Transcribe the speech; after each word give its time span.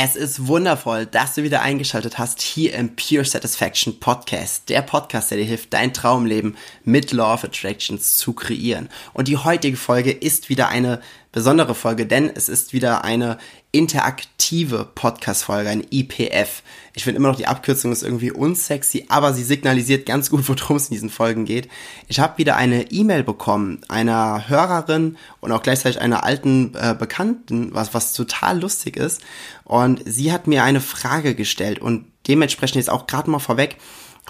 Es 0.00 0.14
ist 0.14 0.46
wundervoll, 0.46 1.06
dass 1.06 1.34
du 1.34 1.42
wieder 1.42 1.62
eingeschaltet 1.62 2.18
hast 2.18 2.40
hier 2.40 2.72
im 2.74 2.94
Pure 2.94 3.24
Satisfaction 3.24 3.98
Podcast. 3.98 4.68
Der 4.68 4.80
Podcast, 4.80 5.32
der 5.32 5.38
dir 5.38 5.44
hilft, 5.44 5.74
dein 5.74 5.92
Traumleben 5.92 6.56
mit 6.84 7.10
Law 7.10 7.34
of 7.34 7.42
Attractions 7.42 8.16
zu 8.16 8.32
kreieren. 8.32 8.90
Und 9.12 9.26
die 9.26 9.38
heutige 9.38 9.76
Folge 9.76 10.12
ist 10.12 10.50
wieder 10.50 10.68
eine 10.68 11.00
besondere 11.32 11.74
Folge, 11.74 12.06
denn 12.06 12.30
es 12.34 12.48
ist 12.48 12.72
wieder 12.72 13.04
eine 13.04 13.38
interaktive 13.70 14.88
Podcast-Folge, 14.94 15.68
ein 15.68 15.86
IPF. 15.90 16.62
Ich 16.94 17.04
finde 17.04 17.18
immer 17.18 17.28
noch, 17.28 17.36
die 17.36 17.46
Abkürzung 17.46 17.92
ist 17.92 18.02
irgendwie 18.02 18.30
unsexy, 18.30 19.04
aber 19.08 19.34
sie 19.34 19.44
signalisiert 19.44 20.06
ganz 20.06 20.30
gut, 20.30 20.48
worum 20.48 20.76
es 20.76 20.88
in 20.88 20.94
diesen 20.94 21.10
Folgen 21.10 21.44
geht. 21.44 21.68
Ich 22.08 22.18
habe 22.18 22.38
wieder 22.38 22.56
eine 22.56 22.90
E-Mail 22.90 23.24
bekommen 23.24 23.82
einer 23.88 24.48
Hörerin 24.48 25.18
und 25.40 25.52
auch 25.52 25.62
gleichzeitig 25.62 26.00
einer 26.00 26.24
alten 26.24 26.74
äh, 26.74 26.96
Bekannten, 26.98 27.74
was, 27.74 27.92
was 27.92 28.14
total 28.14 28.60
lustig 28.60 28.96
ist. 28.96 29.20
Und 29.64 30.00
sie 30.06 30.32
hat 30.32 30.46
mir 30.46 30.64
eine 30.64 30.80
Frage 30.80 31.34
gestellt 31.34 31.78
und 31.78 32.06
dementsprechend 32.26 32.76
jetzt 32.76 32.90
auch 32.90 33.06
gerade 33.06 33.30
mal 33.30 33.38
vorweg, 33.38 33.76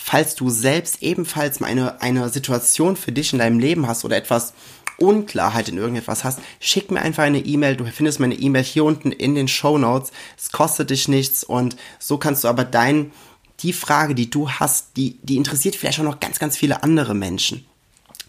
falls 0.00 0.34
du 0.34 0.50
selbst 0.50 1.02
ebenfalls 1.02 1.60
mal 1.60 1.68
eine, 1.68 2.00
eine 2.00 2.28
Situation 2.28 2.96
für 2.96 3.12
dich 3.12 3.32
in 3.32 3.38
deinem 3.38 3.58
Leben 3.58 3.86
hast 3.86 4.04
oder 4.04 4.16
etwas 4.16 4.52
Unklarheit 4.98 5.68
in 5.68 5.78
irgendetwas 5.78 6.24
hast, 6.24 6.40
schick 6.60 6.90
mir 6.90 7.00
einfach 7.00 7.22
eine 7.22 7.38
E-Mail. 7.38 7.76
Du 7.76 7.84
findest 7.86 8.20
meine 8.20 8.34
E-Mail 8.34 8.64
hier 8.64 8.84
unten 8.84 9.12
in 9.12 9.34
den 9.34 9.48
Show 9.48 9.78
Notes. 9.78 10.10
Es 10.36 10.50
kostet 10.50 10.90
dich 10.90 11.08
nichts 11.08 11.44
und 11.44 11.76
so 11.98 12.18
kannst 12.18 12.44
du 12.44 12.48
aber 12.48 12.64
dein, 12.64 13.12
die 13.60 13.72
Frage, 13.72 14.14
die 14.14 14.30
du 14.30 14.50
hast, 14.50 14.96
die, 14.96 15.18
die 15.22 15.36
interessiert 15.36 15.76
vielleicht 15.76 16.00
auch 16.00 16.04
noch 16.04 16.20
ganz, 16.20 16.38
ganz 16.38 16.56
viele 16.56 16.82
andere 16.82 17.14
Menschen. 17.14 17.64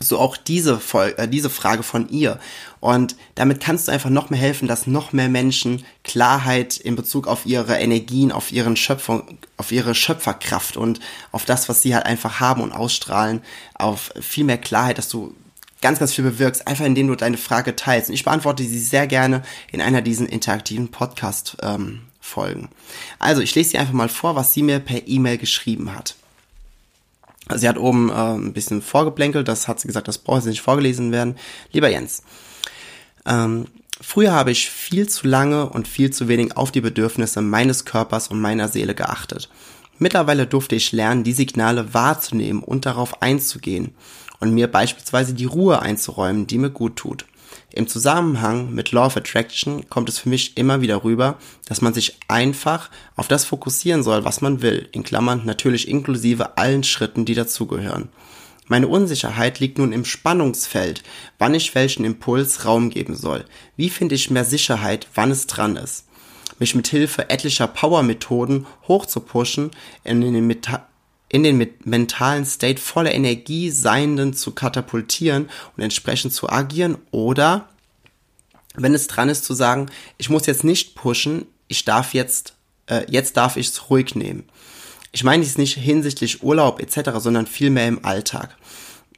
So 0.01 0.17
auch 0.17 0.37
diese, 0.37 0.79
Folge, 0.79 1.17
äh, 1.17 1.27
diese 1.27 1.49
Frage 1.49 1.83
von 1.83 2.07
ihr. 2.09 2.39
Und 2.79 3.17
damit 3.35 3.59
kannst 3.59 3.87
du 3.87 3.91
einfach 3.91 4.09
noch 4.09 4.29
mehr 4.29 4.39
helfen, 4.39 4.67
dass 4.67 4.87
noch 4.87 5.11
mehr 5.11 5.27
Menschen 5.27 5.83
Klarheit 6.03 6.77
in 6.77 6.95
Bezug 6.95 7.27
auf 7.27 7.45
ihre 7.45 7.77
Energien, 7.77 8.31
auf 8.31 8.53
ihren 8.53 8.77
Schöpfung, 8.77 9.37
auf 9.57 9.73
ihre 9.73 9.95
Schöpferkraft 9.95 10.77
und 10.77 11.01
auf 11.33 11.43
das, 11.43 11.67
was 11.67 11.81
sie 11.81 11.93
halt 11.93 12.05
einfach 12.05 12.39
haben 12.39 12.61
und 12.61 12.71
ausstrahlen, 12.71 13.41
auf 13.73 14.13
viel 14.21 14.45
mehr 14.45 14.57
Klarheit, 14.57 14.97
dass 14.97 15.09
du 15.09 15.35
ganz, 15.81 15.99
ganz 15.99 16.13
viel 16.13 16.23
bewirkst, 16.23 16.67
einfach 16.67 16.85
indem 16.85 17.07
du 17.07 17.15
deine 17.15 17.37
Frage 17.37 17.75
teilst. 17.75 18.09
Und 18.09 18.15
ich 18.15 18.25
beantworte 18.25 18.63
sie 18.63 18.79
sehr 18.79 19.07
gerne 19.07 19.43
in 19.71 19.81
einer 19.81 20.01
dieser 20.01 20.29
interaktiven 20.29 20.89
Podcast-Folgen. 20.89 22.61
Ähm, 22.61 22.69
also, 23.19 23.41
ich 23.41 23.55
lese 23.55 23.71
sie 23.71 23.77
einfach 23.77 23.93
mal 23.93 24.09
vor, 24.09 24.35
was 24.35 24.53
sie 24.53 24.63
mir 24.63 24.79
per 24.79 25.07
E-Mail 25.07 25.37
geschrieben 25.37 25.95
hat. 25.95 26.15
Sie 27.55 27.67
hat 27.67 27.77
oben 27.77 28.09
äh, 28.09 28.13
ein 28.13 28.53
bisschen 28.53 28.81
vorgeblänkelt, 28.81 29.47
das 29.47 29.67
hat 29.67 29.79
sie 29.79 29.87
gesagt, 29.87 30.07
das 30.07 30.19
braucht 30.19 30.43
sie 30.43 30.49
nicht 30.49 30.61
vorgelesen 30.61 31.11
werden. 31.11 31.35
Lieber 31.71 31.89
Jens, 31.89 32.21
ähm, 33.25 33.65
früher 33.99 34.33
habe 34.33 34.51
ich 34.51 34.69
viel 34.69 35.09
zu 35.09 35.27
lange 35.27 35.67
und 35.67 35.87
viel 35.87 36.11
zu 36.11 36.27
wenig 36.27 36.57
auf 36.57 36.71
die 36.71 36.81
Bedürfnisse 36.81 37.41
meines 37.41 37.85
Körpers 37.85 38.27
und 38.27 38.39
meiner 38.39 38.67
Seele 38.67 38.93
geachtet. 38.93 39.49
Mittlerweile 39.97 40.45
durfte 40.45 40.75
ich 40.75 40.91
lernen, 40.91 41.23
die 41.23 41.33
Signale 41.33 41.93
wahrzunehmen 41.93 42.61
und 42.61 42.85
darauf 42.85 43.21
einzugehen 43.21 43.95
und 44.39 44.53
mir 44.53 44.67
beispielsweise 44.67 45.33
die 45.33 45.45
Ruhe 45.45 45.81
einzuräumen, 45.81 46.47
die 46.47 46.57
mir 46.57 46.69
gut 46.69 46.95
tut. 46.95 47.25
Im 47.71 47.87
Zusammenhang 47.87 48.73
mit 48.73 48.91
Law 48.91 49.07
of 49.07 49.17
Attraction 49.17 49.89
kommt 49.89 50.09
es 50.09 50.19
für 50.19 50.29
mich 50.29 50.57
immer 50.57 50.81
wieder 50.81 51.03
rüber, 51.03 51.37
dass 51.65 51.81
man 51.81 51.93
sich 51.93 52.17
einfach 52.27 52.89
auf 53.15 53.27
das 53.27 53.45
fokussieren 53.45 54.03
soll, 54.03 54.25
was 54.25 54.41
man 54.41 54.61
will, 54.61 54.89
in 54.91 55.03
Klammern 55.03 55.43
natürlich 55.45 55.87
inklusive 55.87 56.57
allen 56.57 56.83
Schritten, 56.83 57.25
die 57.25 57.35
dazugehören. 57.35 58.09
Meine 58.67 58.87
Unsicherheit 58.87 59.59
liegt 59.59 59.79
nun 59.79 59.91
im 59.91 60.05
Spannungsfeld, 60.05 61.03
wann 61.39 61.55
ich 61.55 61.73
welchen 61.73 62.05
Impuls 62.05 62.65
Raum 62.65 62.89
geben 62.91 63.15
soll. 63.15 63.45
Wie 63.75 63.89
finde 63.89 64.15
ich 64.15 64.29
mehr 64.29 64.45
Sicherheit, 64.45 65.07
wann 65.15 65.31
es 65.31 65.47
dran 65.47 65.75
ist? 65.75 66.05
Mich 66.59 66.75
mit 66.75 66.87
Hilfe 66.87 67.29
etlicher 67.29 67.67
Power-Methoden 67.67 68.67
hochzupushen, 68.87 69.71
in 70.03 70.21
den, 70.21 70.45
Meta 70.45 70.88
in 71.29 71.43
den 71.43 71.69
mentalen 71.83 72.45
State 72.45 72.81
voller 72.81 73.13
Energie 73.13 73.69
Seienden 73.69 74.33
zu 74.33 74.51
katapultieren 74.51 75.49
und 75.77 75.83
entsprechend 75.83 76.33
zu 76.33 76.49
agieren 76.49 76.97
oder 77.11 77.69
wenn 78.75 78.93
es 78.93 79.07
dran 79.07 79.29
ist 79.29 79.45
zu 79.45 79.53
sagen, 79.53 79.87
ich 80.17 80.29
muss 80.29 80.45
jetzt 80.45 80.63
nicht 80.63 80.95
pushen, 80.95 81.45
ich 81.67 81.85
darf 81.85 82.13
jetzt, 82.13 82.55
äh, 82.87 83.05
jetzt 83.09 83.37
darf 83.37 83.57
ich 83.57 83.67
es 83.67 83.89
ruhig 83.89 84.15
nehmen. 84.15 84.43
Ich 85.11 85.23
meine 85.23 85.43
dies 85.43 85.57
nicht 85.57 85.75
hinsichtlich 85.75 86.43
Urlaub 86.43 86.79
etc., 86.81 87.11
sondern 87.17 87.47
vielmehr 87.47 87.87
im 87.87 88.05
Alltag. 88.05 88.55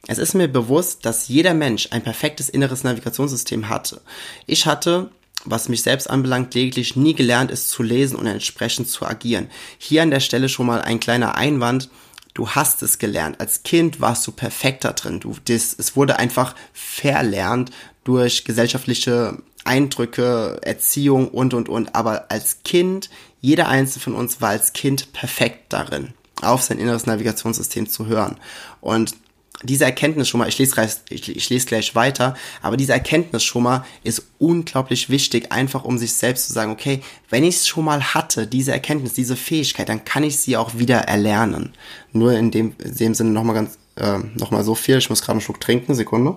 Es 0.08 0.18
ist 0.18 0.34
mir 0.34 0.48
bewusst, 0.48 1.04
dass 1.06 1.28
jeder 1.28 1.54
Mensch 1.54 1.88
ein 1.92 2.02
perfektes 2.02 2.48
inneres 2.48 2.82
Navigationssystem 2.82 3.68
hatte. 3.68 4.00
Ich 4.46 4.66
hatte 4.66 5.10
was 5.44 5.68
mich 5.68 5.82
selbst 5.82 6.08
anbelangt, 6.08 6.54
lediglich 6.54 6.96
nie 6.96 7.14
gelernt 7.14 7.50
ist 7.50 7.68
zu 7.68 7.82
lesen 7.82 8.16
und 8.16 8.26
entsprechend 8.26 8.88
zu 8.88 9.06
agieren. 9.06 9.48
Hier 9.78 10.02
an 10.02 10.10
der 10.10 10.20
Stelle 10.20 10.48
schon 10.48 10.66
mal 10.66 10.82
ein 10.82 11.00
kleiner 11.00 11.34
Einwand. 11.34 11.90
Du 12.34 12.50
hast 12.50 12.82
es 12.82 12.98
gelernt. 12.98 13.40
Als 13.40 13.62
Kind 13.62 14.00
warst 14.00 14.26
du 14.26 14.32
perfekter 14.32 14.92
drin. 14.92 15.20
Du, 15.20 15.36
das, 15.44 15.74
es 15.76 15.96
wurde 15.96 16.18
einfach 16.18 16.54
verlernt 16.72 17.70
durch 18.04 18.44
gesellschaftliche 18.44 19.38
Eindrücke, 19.64 20.58
Erziehung 20.62 21.28
und, 21.28 21.54
und, 21.54 21.68
und. 21.68 21.94
Aber 21.94 22.30
als 22.30 22.62
Kind, 22.64 23.10
jeder 23.40 23.68
einzelne 23.68 24.02
von 24.02 24.14
uns 24.14 24.40
war 24.40 24.50
als 24.50 24.72
Kind 24.72 25.12
perfekt 25.12 25.72
darin, 25.72 26.14
auf 26.40 26.62
sein 26.62 26.78
inneres 26.78 27.06
Navigationssystem 27.06 27.88
zu 27.88 28.06
hören. 28.06 28.36
Und 28.80 29.14
diese 29.62 29.84
Erkenntnis 29.84 30.28
schon 30.28 30.38
mal, 30.38 30.48
ich 30.48 30.58
lese, 30.58 30.74
gleich, 30.74 30.96
ich, 31.08 31.48
lese 31.48 31.66
gleich 31.66 31.94
weiter, 31.94 32.34
aber 32.60 32.76
diese 32.76 32.92
Erkenntnis 32.92 33.44
schon 33.44 33.62
mal 33.62 33.84
ist 34.02 34.26
unglaublich 34.38 35.10
wichtig, 35.10 35.52
einfach 35.52 35.84
um 35.84 35.98
sich 35.98 36.14
selbst 36.14 36.46
zu 36.46 36.52
sagen, 36.52 36.72
okay, 36.72 37.02
wenn 37.30 37.44
ich 37.44 37.56
es 37.56 37.68
schon 37.68 37.84
mal 37.84 38.14
hatte, 38.14 38.46
diese 38.46 38.72
Erkenntnis, 38.72 39.12
diese 39.12 39.36
Fähigkeit, 39.36 39.88
dann 39.88 40.04
kann 40.04 40.24
ich 40.24 40.38
sie 40.38 40.56
auch 40.56 40.78
wieder 40.78 40.98
erlernen. 40.98 41.72
Nur 42.12 42.32
in 42.32 42.50
dem, 42.50 42.74
in 42.82 42.94
dem 42.96 43.14
Sinne 43.14 43.30
nochmal 43.30 43.54
ganz, 43.54 43.78
äh, 43.96 44.18
nochmal 44.36 44.64
so 44.64 44.74
viel, 44.74 44.98
ich 44.98 45.10
muss 45.10 45.20
gerade 45.20 45.32
einen 45.32 45.40
Schluck 45.40 45.60
trinken, 45.60 45.94
Sekunde. 45.94 46.36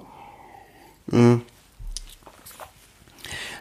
Mhm. 1.07 1.41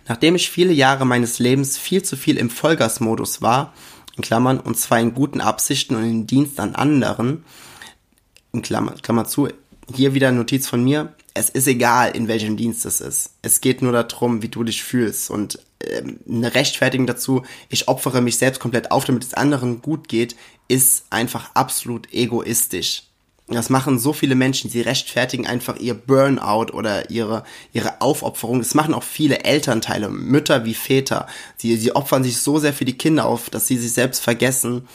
Nachdem 0.06 0.34
ich 0.34 0.50
viele 0.50 0.72
Jahre 0.72 1.06
meines 1.06 1.38
Lebens 1.38 1.78
viel 1.78 2.02
zu 2.02 2.16
viel 2.16 2.36
im 2.36 2.50
Vollgasmodus 2.50 3.40
war, 3.40 3.72
in 4.16 4.22
Klammern, 4.22 4.60
und 4.60 4.78
zwar 4.78 5.00
in 5.00 5.14
guten 5.14 5.40
Absichten 5.40 5.96
und 5.96 6.04
in 6.04 6.26
Dienst 6.26 6.60
an 6.60 6.74
anderen, 6.74 7.44
in 8.54 8.62
Klammer, 8.62 8.94
Klammer 9.02 9.26
zu, 9.26 9.48
hier 9.92 10.14
wieder 10.14 10.32
Notiz 10.32 10.66
von 10.66 10.82
mir, 10.82 11.12
es 11.34 11.50
ist 11.50 11.66
egal, 11.66 12.12
in 12.16 12.28
welchem 12.28 12.56
Dienst 12.56 12.86
es 12.86 13.00
ist. 13.00 13.32
Es 13.42 13.60
geht 13.60 13.82
nur 13.82 13.92
darum, 13.92 14.40
wie 14.40 14.48
du 14.48 14.62
dich 14.62 14.82
fühlst. 14.82 15.30
Und 15.30 15.58
ähm, 15.80 16.20
eine 16.28 16.54
Rechtfertigung 16.54 17.06
dazu, 17.06 17.42
ich 17.68 17.88
opfere 17.88 18.22
mich 18.22 18.38
selbst 18.38 18.60
komplett 18.60 18.92
auf, 18.92 19.04
damit 19.04 19.24
es 19.24 19.34
anderen 19.34 19.82
gut 19.82 20.08
geht, 20.08 20.36
ist 20.68 21.04
einfach 21.10 21.50
absolut 21.54 22.12
egoistisch. 22.12 23.02
Das 23.48 23.68
machen 23.68 23.98
so 23.98 24.14
viele 24.14 24.36
Menschen, 24.36 24.70
sie 24.70 24.80
rechtfertigen 24.80 25.46
einfach 25.46 25.76
ihr 25.76 25.92
Burnout 25.92 26.72
oder 26.72 27.10
ihre, 27.10 27.44
ihre 27.74 28.00
Aufopferung. 28.00 28.60
Das 28.60 28.72
machen 28.72 28.94
auch 28.94 29.02
viele 29.02 29.44
Elternteile, 29.44 30.08
Mütter 30.08 30.64
wie 30.64 30.72
Väter. 30.72 31.26
Sie, 31.58 31.76
sie 31.76 31.94
opfern 31.94 32.24
sich 32.24 32.38
so 32.38 32.58
sehr 32.58 32.72
für 32.72 32.86
die 32.86 32.96
Kinder 32.96 33.26
auf, 33.26 33.50
dass 33.50 33.66
sie 33.66 33.76
sich 33.76 33.92
selbst 33.92 34.22
vergessen 34.22 34.88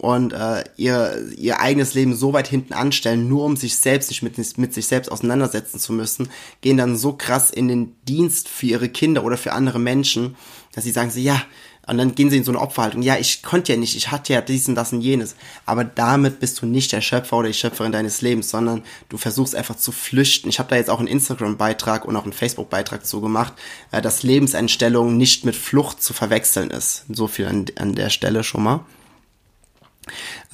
und 0.00 0.32
äh, 0.32 0.64
ihr, 0.76 1.22
ihr 1.36 1.60
eigenes 1.60 1.94
Leben 1.94 2.14
so 2.14 2.32
weit 2.32 2.48
hinten 2.48 2.72
anstellen, 2.72 3.28
nur 3.28 3.44
um 3.44 3.56
sich 3.56 3.76
selbst 3.76 4.10
nicht 4.10 4.22
mit, 4.22 4.36
mit 4.58 4.74
sich 4.74 4.86
selbst 4.86 5.10
auseinandersetzen 5.12 5.78
zu 5.78 5.92
müssen, 5.92 6.30
gehen 6.60 6.76
dann 6.76 6.96
so 6.96 7.12
krass 7.12 7.50
in 7.50 7.68
den 7.68 7.94
Dienst 8.08 8.48
für 8.48 8.66
ihre 8.66 8.88
Kinder 8.88 9.24
oder 9.24 9.36
für 9.36 9.52
andere 9.52 9.78
Menschen, 9.78 10.36
dass 10.74 10.84
sie 10.84 10.92
sagen 10.92 11.10
sie, 11.10 11.22
ja, 11.22 11.42
und 11.84 11.98
dann 11.98 12.14
gehen 12.14 12.30
sie 12.30 12.36
in 12.36 12.44
so 12.44 12.52
eine 12.52 12.60
Opferhaltung. 12.60 13.02
Ja, 13.02 13.16
ich 13.16 13.42
konnte 13.42 13.72
ja 13.72 13.78
nicht, 13.78 13.96
ich 13.96 14.12
hatte 14.12 14.32
ja 14.32 14.40
dies 14.40 14.68
und 14.68 14.76
das 14.76 14.92
und 14.92 15.00
jenes. 15.00 15.34
Aber 15.66 15.82
damit 15.82 16.38
bist 16.38 16.62
du 16.62 16.66
nicht 16.66 16.92
der 16.92 17.00
Schöpfer 17.00 17.38
oder 17.38 17.48
die 17.48 17.54
Schöpferin 17.54 17.90
deines 17.90 18.22
Lebens, 18.22 18.50
sondern 18.50 18.84
du 19.08 19.18
versuchst 19.18 19.56
einfach 19.56 19.76
zu 19.76 19.90
flüchten. 19.90 20.48
Ich 20.48 20.60
habe 20.60 20.68
da 20.70 20.76
jetzt 20.76 20.90
auch 20.90 21.00
einen 21.00 21.08
Instagram-Beitrag 21.08 22.04
und 22.04 22.14
auch 22.14 22.22
einen 22.22 22.32
Facebook-Beitrag 22.32 23.04
zu 23.04 23.20
gemacht, 23.20 23.54
äh, 23.90 24.00
dass 24.00 24.22
Lebenseinstellung 24.22 25.16
nicht 25.16 25.44
mit 25.44 25.56
Flucht 25.56 26.00
zu 26.00 26.12
verwechseln 26.12 26.70
ist. 26.70 27.04
So 27.08 27.26
viel 27.26 27.46
an, 27.46 27.66
an 27.76 27.96
der 27.96 28.10
Stelle 28.10 28.44
schon 28.44 28.62
mal 28.62 28.86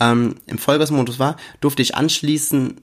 ähm, 0.01 0.37
im 0.47 0.59
Vollgasmodus 0.59 1.19
war, 1.19 1.37
durfte 1.61 1.83
ich 1.83 1.95
anschließen, 1.95 2.81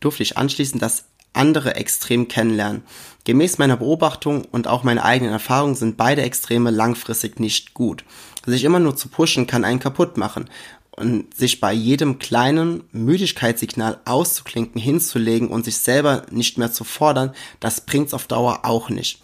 durfte 0.00 0.22
ich 0.22 0.36
anschließen, 0.36 0.80
dass 0.80 1.06
andere 1.32 1.76
extrem 1.76 2.28
kennenlernen. 2.28 2.82
Gemäß 3.24 3.58
meiner 3.58 3.76
Beobachtung 3.76 4.44
und 4.44 4.68
auch 4.68 4.84
meiner 4.84 5.04
eigenen 5.04 5.32
Erfahrung 5.32 5.74
sind 5.74 5.96
beide 5.96 6.22
Extreme 6.22 6.70
langfristig 6.70 7.38
nicht 7.40 7.74
gut. 7.74 8.04
Sich 8.46 8.64
immer 8.64 8.78
nur 8.78 8.96
zu 8.96 9.08
pushen 9.08 9.46
kann 9.46 9.64
einen 9.64 9.80
kaputt 9.80 10.16
machen 10.16 10.48
und 10.92 11.34
sich 11.34 11.60
bei 11.60 11.72
jedem 11.72 12.18
kleinen 12.18 12.84
Müdigkeitssignal 12.92 14.00
auszuklinken, 14.04 14.80
hinzulegen 14.80 15.48
und 15.48 15.64
sich 15.64 15.78
selber 15.78 16.22
nicht 16.30 16.56
mehr 16.56 16.72
zu 16.72 16.84
fordern, 16.84 17.32
das 17.60 17.82
bringt's 17.82 18.14
auf 18.14 18.26
Dauer 18.26 18.60
auch 18.62 18.88
nicht. 18.88 19.20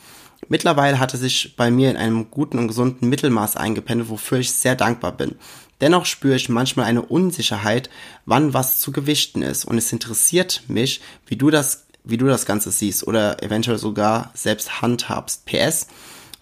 Mittlerweile 0.48 0.98
hat 0.98 1.14
es 1.14 1.20
sich 1.20 1.56
bei 1.56 1.70
mir 1.70 1.90
in 1.90 1.96
einem 1.96 2.30
guten 2.30 2.58
und 2.58 2.68
gesunden 2.68 3.08
Mittelmaß 3.08 3.56
eingependelt, 3.56 4.10
wofür 4.10 4.38
ich 4.38 4.52
sehr 4.52 4.74
dankbar 4.74 5.12
bin. 5.12 5.36
Dennoch 5.82 6.06
spüre 6.06 6.36
ich 6.36 6.48
manchmal 6.48 6.86
eine 6.86 7.02
Unsicherheit, 7.02 7.90
wann 8.24 8.54
was 8.54 8.78
zu 8.78 8.92
gewichten 8.92 9.42
ist. 9.42 9.64
Und 9.66 9.76
es 9.76 9.92
interessiert 9.92 10.62
mich, 10.68 11.02
wie 11.26 11.36
du 11.36 11.50
das, 11.50 11.86
wie 12.04 12.16
du 12.16 12.26
das 12.26 12.46
Ganze 12.46 12.70
siehst 12.70 13.06
oder 13.06 13.42
eventuell 13.42 13.78
sogar 13.78 14.30
selbst 14.32 14.80
handhabst. 14.80 15.44
PS, 15.44 15.88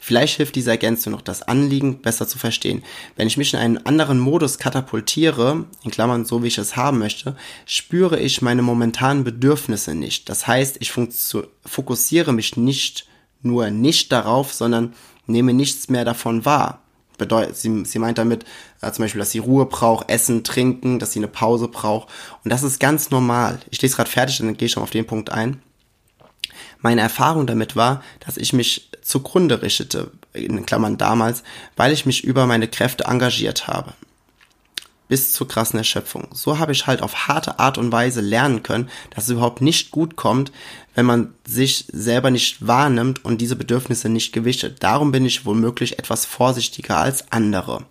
Vielleicht 0.03 0.39
hilft 0.39 0.57
diese 0.57 0.71
Ergänzung 0.71 1.13
noch, 1.13 1.21
das 1.21 1.43
Anliegen 1.43 2.01
besser 2.01 2.27
zu 2.27 2.39
verstehen. 2.39 2.83
Wenn 3.17 3.27
ich 3.27 3.37
mich 3.37 3.53
in 3.53 3.61
einen 3.61 3.85
anderen 3.85 4.19
Modus 4.19 4.57
katapultiere, 4.57 5.67
in 5.85 5.91
Klammern 5.91 6.25
so 6.25 6.43
wie 6.43 6.47
ich 6.47 6.57
es 6.57 6.75
haben 6.75 6.99
möchte, 6.99 7.37
spüre 7.67 8.19
ich 8.19 8.41
meine 8.41 8.63
momentanen 8.63 9.25
Bedürfnisse 9.25 9.95
nicht. 9.95 10.31
Das 10.31 10.47
heißt, 10.47 10.79
ich 10.81 10.91
fokussiere 10.91 12.33
mich 12.33 12.57
nicht 12.57 13.07
nur 13.43 13.71
nicht 13.71 14.11
darauf, 14.11 14.55
sondern 14.55 14.95
nehme 15.27 15.53
nichts 15.53 15.91
mehr 15.91 16.07
davon 16.07 16.47
wahr. 16.47 16.83
Bedeutet, 17.21 17.57
sie, 17.57 17.85
sie 17.85 17.99
meint 17.99 18.19
damit 18.19 18.45
äh, 18.81 18.91
zum 18.91 19.05
Beispiel, 19.05 19.21
dass 19.21 19.31
sie 19.31 19.39
Ruhe 19.39 19.67
braucht, 19.67 20.11
Essen, 20.11 20.43
Trinken, 20.43 20.99
dass 20.99 21.13
sie 21.13 21.21
eine 21.21 21.29
Pause 21.29 21.69
braucht. 21.69 22.09
Und 22.43 22.51
das 22.51 22.65
ist 22.65 22.81
ganz 22.81 23.11
normal. 23.11 23.61
Ich 23.71 23.81
lese 23.81 23.95
gerade 23.95 24.11
fertig, 24.11 24.39
dann 24.39 24.57
gehe 24.57 24.67
ich 24.67 24.73
schon 24.73 24.83
auf 24.83 24.91
den 24.91 25.07
Punkt 25.07 25.31
ein. 25.31 25.63
Meine 26.81 27.03
Erfahrung 27.03 27.47
damit 27.47 27.77
war, 27.77 28.03
dass 28.25 28.39
ich 28.39 28.53
mich 28.53 28.91
zugrunde 29.03 29.63
richtete, 29.63 30.11
in 30.33 30.65
Klammern 30.65 30.97
damals, 30.97 31.43
weil 31.77 31.93
ich 31.93 32.07
mich 32.07 32.25
über 32.25 32.47
meine 32.47 32.69
Kräfte 32.69 33.05
engagiert 33.05 33.69
habe 33.69 33.93
bis 35.11 35.33
zur 35.33 35.49
krassen 35.49 35.77
Erschöpfung. 35.77 36.29
So 36.33 36.61
habe 36.61 36.71
ich 36.71 36.87
halt 36.87 37.03
auf 37.03 37.27
harte 37.27 37.59
Art 37.59 37.79
und 37.79 37.91
Weise 37.91 38.21
lernen 38.21 38.63
können, 38.63 38.89
dass 39.13 39.25
es 39.25 39.31
überhaupt 39.31 39.61
nicht 39.61 39.91
gut 39.91 40.15
kommt, 40.15 40.53
wenn 40.95 41.05
man 41.05 41.35
sich 41.45 41.87
selber 41.93 42.31
nicht 42.31 42.65
wahrnimmt 42.65 43.25
und 43.25 43.41
diese 43.41 43.57
Bedürfnisse 43.57 44.09
nicht 44.09 44.33
gewichtet. 44.33 44.85
Darum 44.85 45.11
bin 45.11 45.27
ich 45.27 45.45
womöglich 45.45 45.99
etwas 45.99 46.27
vorsichtiger 46.27 46.97
als 46.97 47.33
andere. 47.33 47.85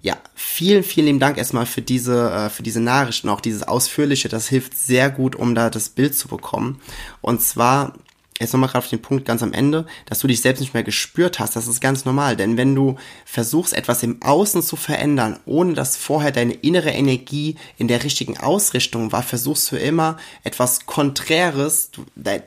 Ja, 0.00 0.16
vielen, 0.34 0.82
vielen 0.82 1.06
lieben 1.06 1.20
Dank 1.20 1.36
erstmal 1.36 1.66
für 1.66 1.82
diese, 1.82 2.30
äh, 2.30 2.48
für 2.48 2.62
diese 2.62 2.80
Nachrichten, 2.80 3.28
auch 3.28 3.42
dieses 3.42 3.62
ausführliche. 3.62 4.30
Das 4.30 4.48
hilft 4.48 4.78
sehr 4.78 5.10
gut, 5.10 5.36
um 5.36 5.54
da 5.54 5.68
das 5.68 5.90
Bild 5.90 6.16
zu 6.16 6.28
bekommen. 6.28 6.80
Und 7.20 7.42
zwar 7.42 7.92
jetzt 8.40 8.52
nochmal 8.52 8.70
gerade 8.70 8.84
auf 8.84 8.90
den 8.90 9.02
Punkt 9.02 9.26
ganz 9.26 9.42
am 9.42 9.52
Ende, 9.52 9.86
dass 10.06 10.18
du 10.18 10.26
dich 10.26 10.40
selbst 10.40 10.60
nicht 10.60 10.74
mehr 10.74 10.82
gespürt 10.82 11.38
hast, 11.38 11.56
das 11.56 11.68
ist 11.68 11.80
ganz 11.80 12.04
normal. 12.04 12.36
Denn 12.36 12.56
wenn 12.56 12.74
du 12.74 12.96
versuchst, 13.24 13.74
etwas 13.74 14.02
im 14.02 14.20
Außen 14.22 14.62
zu 14.62 14.76
verändern, 14.76 15.38
ohne 15.44 15.74
dass 15.74 15.96
vorher 15.96 16.32
deine 16.32 16.54
innere 16.54 16.90
Energie 16.90 17.56
in 17.76 17.86
der 17.86 18.02
richtigen 18.02 18.38
Ausrichtung 18.38 19.12
war, 19.12 19.22
versuchst 19.22 19.70
du 19.70 19.76
immer 19.76 20.16
etwas 20.42 20.86
Konträres, 20.86 21.90
du, 21.90 22.04
de, 22.16 22.42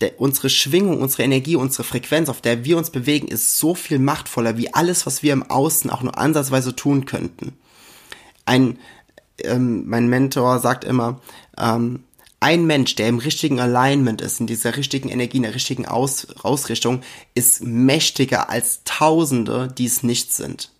de, 0.00 0.12
unsere 0.18 0.48
Schwingung, 0.48 1.02
unsere 1.02 1.24
Energie, 1.24 1.56
unsere 1.56 1.84
Frequenz, 1.84 2.28
auf 2.28 2.40
der 2.40 2.64
wir 2.64 2.78
uns 2.78 2.90
bewegen, 2.90 3.26
ist 3.26 3.58
so 3.58 3.74
viel 3.74 3.98
machtvoller 3.98 4.56
wie 4.56 4.72
alles, 4.72 5.04
was 5.04 5.22
wir 5.24 5.32
im 5.32 5.42
Außen 5.42 5.90
auch 5.90 6.02
nur 6.02 6.16
ansatzweise 6.16 6.76
tun 6.76 7.06
könnten. 7.06 7.54
Ein, 8.44 8.78
ähm, 9.38 9.88
mein 9.88 10.08
Mentor 10.08 10.60
sagt 10.60 10.84
immer, 10.84 11.20
ähm, 11.58 12.04
ein 12.42 12.66
Mensch, 12.66 12.96
der 12.96 13.08
im 13.08 13.18
richtigen 13.18 13.60
Alignment 13.60 14.20
ist, 14.20 14.40
in 14.40 14.46
dieser 14.46 14.76
richtigen 14.76 15.08
Energie, 15.08 15.36
in 15.38 15.44
der 15.44 15.54
richtigen 15.54 15.86
Aus 15.86 16.26
Ausrichtung, 16.42 17.02
ist 17.34 17.62
mächtiger 17.62 18.50
als 18.50 18.80
Tausende, 18.84 19.68
die 19.76 19.86
es 19.86 20.02
nicht 20.02 20.32
sind 20.32 20.72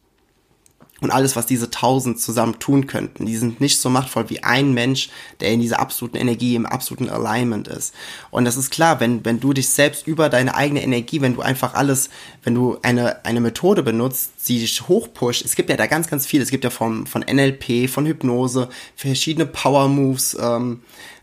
und 1.02 1.10
alles, 1.10 1.34
was 1.34 1.46
diese 1.46 1.68
tausend 1.68 2.20
zusammen 2.20 2.60
tun 2.60 2.86
könnten. 2.86 3.26
Die 3.26 3.36
sind 3.36 3.60
nicht 3.60 3.80
so 3.80 3.90
machtvoll 3.90 4.30
wie 4.30 4.44
ein 4.44 4.72
Mensch, 4.72 5.10
der 5.40 5.50
in 5.50 5.60
dieser 5.60 5.80
absoluten 5.80 6.16
Energie, 6.16 6.54
im 6.54 6.64
absoluten 6.64 7.10
Alignment 7.10 7.66
ist. 7.66 7.92
Und 8.30 8.44
das 8.44 8.56
ist 8.56 8.70
klar, 8.70 9.00
wenn, 9.00 9.24
wenn 9.24 9.40
du 9.40 9.52
dich 9.52 9.68
selbst 9.68 10.06
über 10.06 10.28
deine 10.28 10.54
eigene 10.54 10.82
Energie, 10.82 11.20
wenn 11.20 11.34
du 11.34 11.42
einfach 11.42 11.74
alles, 11.74 12.08
wenn 12.44 12.54
du 12.54 12.78
eine, 12.82 13.24
eine 13.24 13.40
Methode 13.40 13.82
benutzt, 13.82 14.30
sie 14.36 14.60
dich 14.60 14.88
hochpusht, 14.88 15.44
es 15.44 15.56
gibt 15.56 15.70
ja 15.70 15.76
da 15.76 15.86
ganz, 15.86 16.06
ganz 16.06 16.24
viel, 16.24 16.40
es 16.40 16.50
gibt 16.50 16.62
ja 16.62 16.70
vom, 16.70 17.06
von 17.06 17.22
NLP, 17.22 17.90
von 17.90 18.06
Hypnose, 18.06 18.68
verschiedene 18.94 19.46
Power 19.46 19.88
Moves, 19.88 20.36
ähm, 20.40 20.82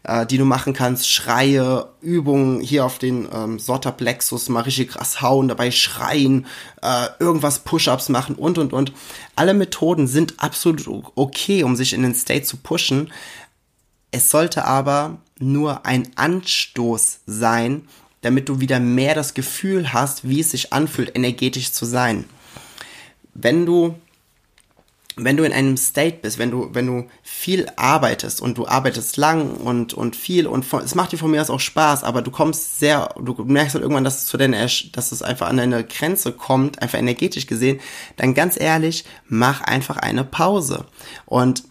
äh, 0.09 0.25
die 0.25 0.37
du 0.37 0.45
machen 0.45 0.73
kannst, 0.73 1.09
Schreie, 1.09 1.87
Übungen 2.01 2.61
hier 2.61 2.85
auf 2.85 2.97
den 2.97 3.27
ähm, 3.31 3.59
Solarplexus 3.59 4.49
mal 4.49 4.61
richtig 4.61 4.89
krass 4.89 5.21
hauen, 5.21 5.47
dabei 5.47 5.69
schreien, 5.69 6.47
äh, 6.81 7.07
irgendwas 7.19 7.59
Push-ups 7.59 8.09
machen 8.09 8.35
und 8.35 8.57
und 8.57 8.73
und. 8.73 8.91
Alle 9.35 9.53
Methoden 9.53 10.07
sind 10.07 10.35
absolut 10.39 10.87
okay, 11.15 11.63
um 11.63 11.75
sich 11.75 11.93
in 11.93 12.01
den 12.01 12.15
State 12.15 12.43
zu 12.43 12.57
pushen. 12.57 13.11
Es 14.11 14.31
sollte 14.31 14.65
aber 14.65 15.17
nur 15.37 15.85
ein 15.85 16.09
Anstoß 16.15 17.19
sein, 17.27 17.87
damit 18.21 18.49
du 18.49 18.59
wieder 18.59 18.79
mehr 18.79 19.13
das 19.13 19.35
Gefühl 19.35 19.93
hast, 19.93 20.27
wie 20.27 20.39
es 20.39 20.51
sich 20.51 20.73
anfühlt, 20.73 21.15
energetisch 21.15 21.71
zu 21.71 21.85
sein. 21.85 22.25
Wenn 23.33 23.65
du 23.65 23.95
wenn 25.23 25.37
du 25.37 25.43
in 25.43 25.53
einem 25.53 25.77
State 25.77 26.17
bist, 26.21 26.37
wenn 26.37 26.51
du, 26.51 26.69
wenn 26.73 26.87
du 26.87 27.07
viel 27.21 27.67
arbeitest 27.75 28.41
und 28.41 28.57
du 28.57 28.67
arbeitest 28.67 29.17
lang 29.17 29.51
und, 29.55 29.93
und 29.93 30.15
viel 30.15 30.47
und 30.47 30.65
von, 30.65 30.83
es 30.83 30.95
macht 30.95 31.11
dir 31.11 31.17
von 31.17 31.31
mir 31.31 31.41
aus 31.41 31.49
auch 31.49 31.59
Spaß, 31.59 32.03
aber 32.03 32.21
du 32.21 32.31
kommst 32.31 32.79
sehr, 32.79 33.13
du 33.19 33.33
merkst 33.43 33.75
halt 33.75 33.83
irgendwann, 33.83 34.03
dass 34.03 34.19
es 34.19 34.25
zu 34.25 34.37
deiner, 34.37 34.67
dass 34.93 35.11
es 35.11 35.21
einfach 35.21 35.47
an 35.47 35.57
deine 35.57 35.83
Grenze 35.83 36.31
kommt, 36.31 36.81
einfach 36.81 36.99
energetisch 36.99 37.47
gesehen, 37.47 37.79
dann 38.17 38.33
ganz 38.33 38.59
ehrlich, 38.59 39.05
mach 39.27 39.61
einfach 39.61 39.97
eine 39.97 40.23
Pause. 40.23 40.85
Und 41.25 41.63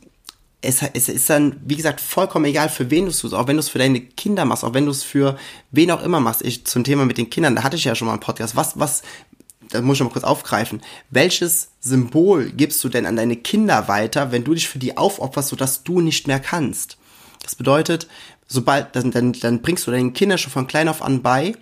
es, 0.61 0.83
es 0.83 1.09
ist 1.09 1.31
dann, 1.31 1.61
wie 1.65 1.77
gesagt, 1.77 2.01
vollkommen 2.01 2.45
egal, 2.45 2.69
für 2.69 2.91
wen 2.91 3.05
du 3.05 3.11
es 3.11 3.21
tust, 3.21 3.35
auch 3.35 3.47
wenn 3.47 3.57
du 3.57 3.61
es 3.61 3.69
für 3.69 3.79
deine 3.79 4.01
Kinder 4.01 4.45
machst, 4.45 4.65
auch 4.65 4.75
wenn 4.75 4.87
du 4.87 4.91
es 4.91 5.05
für 5.05 5.39
wen 5.71 5.91
auch 5.91 6.03
immer 6.03 6.21
machst. 6.21 6.43
Ich 6.43 6.67
zum 6.67 6.83
Thema 6.83 7.05
mit 7.05 7.19
den 7.19 7.31
Kindern, 7.31 7.55
da 7.55 7.63
hatte 7.63 7.77
ich 7.77 7.85
ja 7.85 7.95
schon 7.95 8.07
mal 8.07 8.13
einen 8.13 8.21
Podcast. 8.21 8.57
Was, 8.57 8.79
was, 8.79 9.03
das 9.71 9.83
muss 9.83 9.99
ich 9.99 10.05
mal 10.05 10.11
kurz 10.11 10.25
aufgreifen. 10.25 10.83
Welches 11.11 11.69
Symbol 11.81 12.51
gibst 12.51 12.83
du 12.85 12.89
denn 12.89 13.07
an 13.07 13.17
deine 13.17 13.37
Kinder 13.37 13.89
weiter, 13.89 14.33
wenn 14.33 14.45
du 14.45 14.55
dich 14.55 14.69
für 14.69 14.79
die 14.79 14.97
aufopferst, 14.97 15.49
sodass 15.49 15.85
du 15.85 16.01
nicht 16.01 16.27
mehr 16.27 16.41
kannst? 16.41 16.97
Das 17.43 17.55
bedeutet, 17.55 18.09
sobald, 18.47 18.95
dann, 18.97 19.11
dann, 19.11 19.33
dann 19.33 19.61
bringst 19.61 19.87
du 19.87 19.91
deinen 19.91 20.13
Kindern 20.13 20.39
schon 20.39 20.53
von 20.53 20.67
klein 20.67 20.89
auf 20.89 21.03
an 21.03 21.23
bei, 21.23 21.55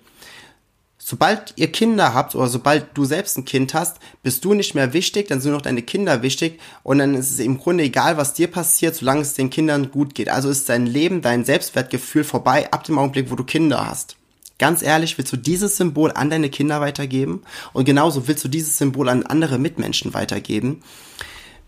sobald 0.99 1.53
ihr 1.57 1.71
Kinder 1.71 2.15
habt 2.15 2.35
oder 2.35 2.49
sobald 2.49 2.97
du 2.97 3.05
selbst 3.05 3.39
ein 3.39 3.45
Kind 3.45 3.75
hast, 3.75 3.99
bist 4.23 4.45
du 4.45 4.55
nicht 4.55 4.75
mehr 4.75 4.93
wichtig, 4.93 5.29
dann 5.29 5.41
sind 5.41 5.51
nur 5.51 5.59
noch 5.59 5.65
deine 5.65 5.83
Kinder 5.83 6.23
wichtig 6.23 6.59
und 6.83 6.99
dann 6.99 7.15
ist 7.15 7.31
es 7.31 7.39
im 7.39 7.59
Grunde 7.59 7.85
egal, 7.85 8.17
was 8.17 8.35
dir 8.35 8.49
passiert, 8.49 8.97
solange 8.97 9.21
es 9.21 9.35
den 9.35 9.51
Kindern 9.51 9.91
gut 9.91 10.15
geht. 10.15 10.29
Also 10.29 10.49
ist 10.49 10.69
dein 10.69 10.87
Leben, 10.87 11.23
dein 11.23 11.45
Selbstwertgefühl 11.45 12.25
vorbei 12.25 12.73
ab 12.73 12.85
dem 12.85 12.99
Augenblick, 12.99 13.31
wo 13.31 13.37
du 13.37 13.45
Kinder 13.45 13.89
hast. 13.89 14.17
Ganz 14.59 14.83
ehrlich, 14.83 15.19
willst 15.19 15.33
du 15.33 15.37
dieses 15.37 15.77
Symbol 15.77 16.13
an 16.13 16.31
deine 16.31 16.49
Kinder 16.49 16.81
weitergeben? 16.81 17.43
Und 17.73 17.85
genauso 17.85 18.27
willst 18.27 18.43
du 18.45 18.49
dieses 18.49 18.79
Symbol 18.79 19.09
an 19.09 19.25
andere 19.25 19.59
Mitmenschen 19.59 20.15
weitergeben? 20.15 20.83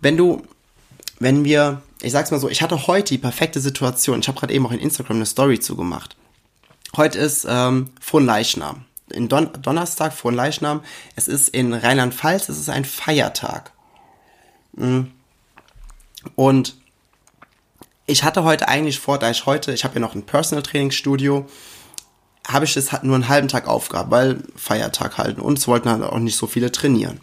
Wenn 0.00 0.16
du, 0.16 0.42
wenn 1.18 1.44
wir, 1.44 1.82
ich 2.00 2.12
sag's 2.12 2.30
mal 2.30 2.40
so, 2.40 2.48
ich 2.48 2.62
hatte 2.62 2.86
heute 2.86 3.14
die 3.14 3.18
perfekte 3.18 3.60
Situation. 3.60 4.20
Ich 4.20 4.28
habe 4.28 4.38
gerade 4.38 4.54
eben 4.54 4.64
auch 4.66 4.72
in 4.72 4.78
Instagram 4.78 5.16
eine 5.16 5.26
Story 5.26 5.60
zugemacht. 5.60 6.16
Heute 6.96 7.18
ist 7.18 7.46
ähm, 7.48 7.90
Fronleichnam. 8.00 8.84
In 9.10 9.28
Don 9.28 9.50
Donnerstag, 9.60 10.14
Fronleichnam. 10.14 10.82
Es 11.14 11.28
ist 11.28 11.48
in 11.48 11.74
Rheinland-Pfalz, 11.74 12.48
es 12.48 12.58
ist 12.58 12.70
ein 12.70 12.84
Feiertag. 12.84 13.72
Mm. 14.72 15.02
Und 16.34 16.76
ich 18.06 18.24
hatte 18.24 18.44
heute 18.44 18.68
eigentlich 18.68 18.98
vor, 18.98 19.18
da 19.18 19.30
ich 19.30 19.44
heute, 19.44 19.72
ich 19.72 19.84
habe 19.84 19.94
ja 19.94 20.00
noch 20.00 20.14
ein 20.14 20.24
Personal 20.24 20.62
Training 20.62 20.90
Studio 20.90 21.46
habe 22.48 22.64
ich 22.64 22.74
das 22.74 22.90
nur 23.02 23.14
einen 23.14 23.28
halben 23.28 23.48
Tag 23.48 23.68
aufgehabt, 23.68 24.10
weil 24.10 24.42
Feiertag 24.56 25.18
halten 25.18 25.40
und 25.40 25.58
es 25.58 25.68
wollten 25.68 25.90
halt 25.90 26.02
auch 26.02 26.18
nicht 26.18 26.36
so 26.36 26.46
viele 26.46 26.72
trainieren. 26.72 27.20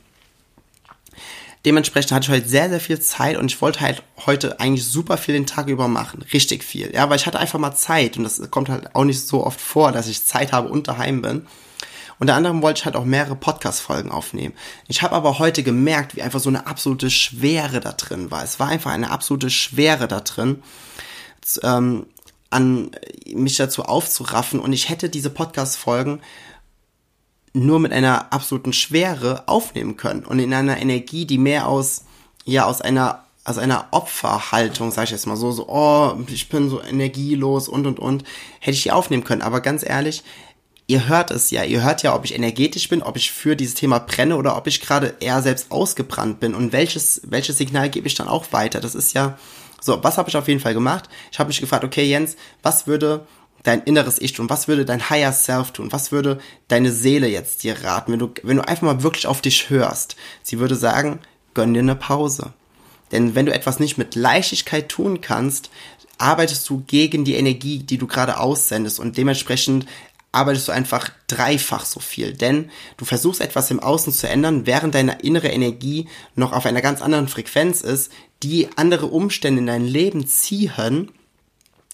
Dementsprechend 1.65 2.12
hatte 2.12 2.25
ich 2.25 2.32
heute 2.32 2.48
sehr, 2.48 2.70
sehr 2.70 2.79
viel 2.79 3.00
Zeit 3.00 3.38
und 3.38 3.51
ich 3.51 3.60
wollte 3.60 3.82
halt 3.82 4.03
heute 4.27 4.60
eigentlich 4.60 4.86
super 4.86 5.17
viel 5.17 5.34
den 5.34 5.48
Tag 5.48 5.67
über 5.67 5.88
machen. 5.88 6.24
Richtig 6.32 6.63
viel. 6.63 6.94
Ja, 6.94 7.10
weil 7.10 7.17
ich 7.17 7.25
hatte 7.25 7.39
einfach 7.39 7.58
mal 7.58 7.75
Zeit 7.75 8.17
und 8.17 8.24
das 8.24 8.39
kommt 8.51 8.70
halt 8.70 8.94
auch 8.94 9.03
nicht 9.03 9.25
so 9.25 9.44
oft 9.44 9.60
vor, 9.60 9.91
dass 9.91 10.08
ich 10.08 10.25
Zeit 10.25 10.51
habe 10.51 10.70
und 10.70 10.88
daheim 10.88 11.24
bin. 11.24 11.48
Unter 12.20 12.36
anderem 12.36 12.62
wollte 12.62 12.79
ich 12.79 12.86
halt 12.86 12.96
auch 12.96 13.03
mehrere 13.03 13.36
Podcast-Folgen 13.36 14.12
aufnehmen. 14.12 14.53
Ich 14.88 15.01
habe 15.01 15.15
aber 15.15 15.39
heute 15.39 15.63
gemerkt, 15.63 16.15
wie 16.15 16.22
einfach 16.22 16.39
so 16.39 16.50
eine 16.50 16.67
absolute 16.67 17.10
Schwere 17.10 17.79
da 17.79 17.94
drin 17.94 18.29
war. 18.29 18.44
Es 18.44 18.60
war 18.60 18.67
einfach 18.67 18.91
eine 18.91 19.10
absolute 19.10 19.50
Schwere 19.50 20.08
da 20.08 20.20
drin. 20.20 20.62
Ähm, 21.63 22.05
an 22.50 22.92
mich 23.34 23.58
dazu 23.58 23.84
aufzuraffen 23.84 24.60
und 24.60 24.74
ich 24.74 24.90
hätte 24.90 25.10
diese 25.10 25.30
Podcast-Folgen 25.30 26.22
nur 27.54 27.80
mit 27.80 27.94
einer 27.94 28.34
absoluten 28.34 28.74
Schwere 28.74 29.48
aufnehmen 29.48 29.98
können 29.98 30.25
und 30.25 30.40
in 30.40 30.54
einer 30.54 30.78
Energie, 30.78 31.25
die 31.25 31.38
mehr 31.38 31.68
aus, 31.68 32.04
ja, 32.46 32.66
aus 32.66 32.82
einer 32.82 33.25
also 33.46 33.62
einer 33.62 33.90
Opferhaltung, 33.92 34.92
sag 34.92 35.04
ich 35.04 35.12
jetzt 35.12 35.28
mal 35.28 35.38
so, 35.38 35.52
so, 35.52 35.70
oh, 35.70 36.18
ich 36.28 36.50
bin 36.50 36.68
so 36.68 36.82
energielos 36.82 37.70
und 37.70 37.86
und 37.86 38.00
und, 38.00 38.24
hätte 38.60 38.75
ich 38.75 38.84
die 38.84 38.92
aufnehmen 38.92 39.24
können. 39.24 39.44
Aber 39.44 39.62
ganz 39.62 39.88
ehrlich, 39.88 40.24
ihr 40.88 41.08
hört 41.08 41.30
es 41.30 41.52
ja, 41.52 41.64
ihr 41.64 41.84
hört 41.84 42.02
ja, 42.02 42.16
ob 42.16 42.25
ich 42.25 42.34
energetisch 42.34 42.90
bin, 42.90 43.04
ob 43.04 43.18
ich 43.18 43.32
für 43.32 43.56
dieses 43.56 43.75
Thema 43.75 44.00
brenne 44.00 44.38
oder 44.38 44.58
ob 44.58 44.66
ich 44.66 44.82
gerade 44.82 45.16
eher 45.20 45.44
selbst 45.44 45.72
ausgebrannt 45.72 46.40
bin 46.40 46.56
und 46.56 46.74
welches, 46.74 47.22
welches 47.25 47.60
Signal 47.60 47.90
gebe 47.90 48.08
ich 48.08 48.16
dann 48.16 48.28
auch 48.28 48.52
weiter. 48.52 48.82
Das 48.82 48.96
ist 48.96 49.14
ja, 49.14 49.38
so, 49.86 50.04
was 50.04 50.18
habe 50.18 50.30
ich 50.30 50.36
auf 50.36 50.48
jeden 50.48 50.60
Fall 50.60 50.74
gemacht? 50.74 51.10
Ich 51.32 51.38
habe 51.38 51.48
mich 51.48 51.62
gefragt, 51.62 51.84
okay, 51.84 52.04
Jens, 52.04 52.36
was 52.63 52.88
würde 52.88 53.27
dein 53.62 53.84
inneres 53.84 54.20
Ich 54.20 54.34
tun? 54.34 54.50
Was 54.50 54.68
würde 54.68 54.84
dein 54.84 55.12
Higher 55.12 55.32
Self 55.32 55.72
tun? 55.72 55.92
Was 55.92 56.12
würde 56.12 56.39
deine 56.68 56.92
Seele 56.92 57.27
jetzt 57.27 57.63
dir 57.63 57.84
raten, 57.84 58.12
wenn 58.12 58.20
du, 58.20 58.32
wenn 58.42 58.58
du 58.58 58.68
einfach 58.68 58.82
mal 58.84 59.04
wirklich 59.04 59.27
auf 59.27 59.42
dich 59.42 59.70
hörst? 59.70 60.15
Sie 60.42 60.58
würde 60.58 60.75
sagen, 60.75 61.20
gönn 61.54 61.75
dir 61.75 61.82
eine 61.82 61.96
Pause. 61.96 62.54
Denn 63.12 63.36
wenn 63.36 63.46
du 63.46 63.54
etwas 63.54 63.80
nicht 63.80 64.00
mit 64.00 64.15
Leichtigkeit 64.15 64.89
tun 64.89 65.22
kannst, 65.22 65.70
arbeitest 66.18 66.68
du 66.68 66.84
gegen 66.88 67.24
die 67.24 67.36
Energie, 67.36 67.80
die 67.80 68.00
du 68.00 68.08
gerade 68.08 68.39
aussendest 68.39 69.00
und 69.00 69.18
dementsprechend 69.18 69.86
arbeitest 70.36 70.68
du 70.68 70.72
einfach 70.72 71.10
dreifach 71.27 71.86
so 71.86 72.00
viel. 72.00 72.34
Denn 72.34 72.70
du 72.98 73.06
versuchst 73.06 73.42
etwas 73.42 73.72
im 73.72 73.80
Außen 73.80 74.13
zu 74.13 74.27
ändern, 74.27 74.65
während 74.65 74.94
deine 74.96 75.20
innere 75.22 75.50
Energie 75.50 76.08
noch 76.36 76.54
auf 76.54 76.65
einer 76.65 76.82
ganz 76.82 77.01
anderen 77.01 77.27
Frequenz 77.27 77.82
ist, 77.82 78.12
die 78.44 78.70
andere 78.75 79.08
Umstände 79.08 79.60
in 79.62 79.68
dein 79.68 79.86
Leben 79.86 80.27
ziehen 80.27 81.12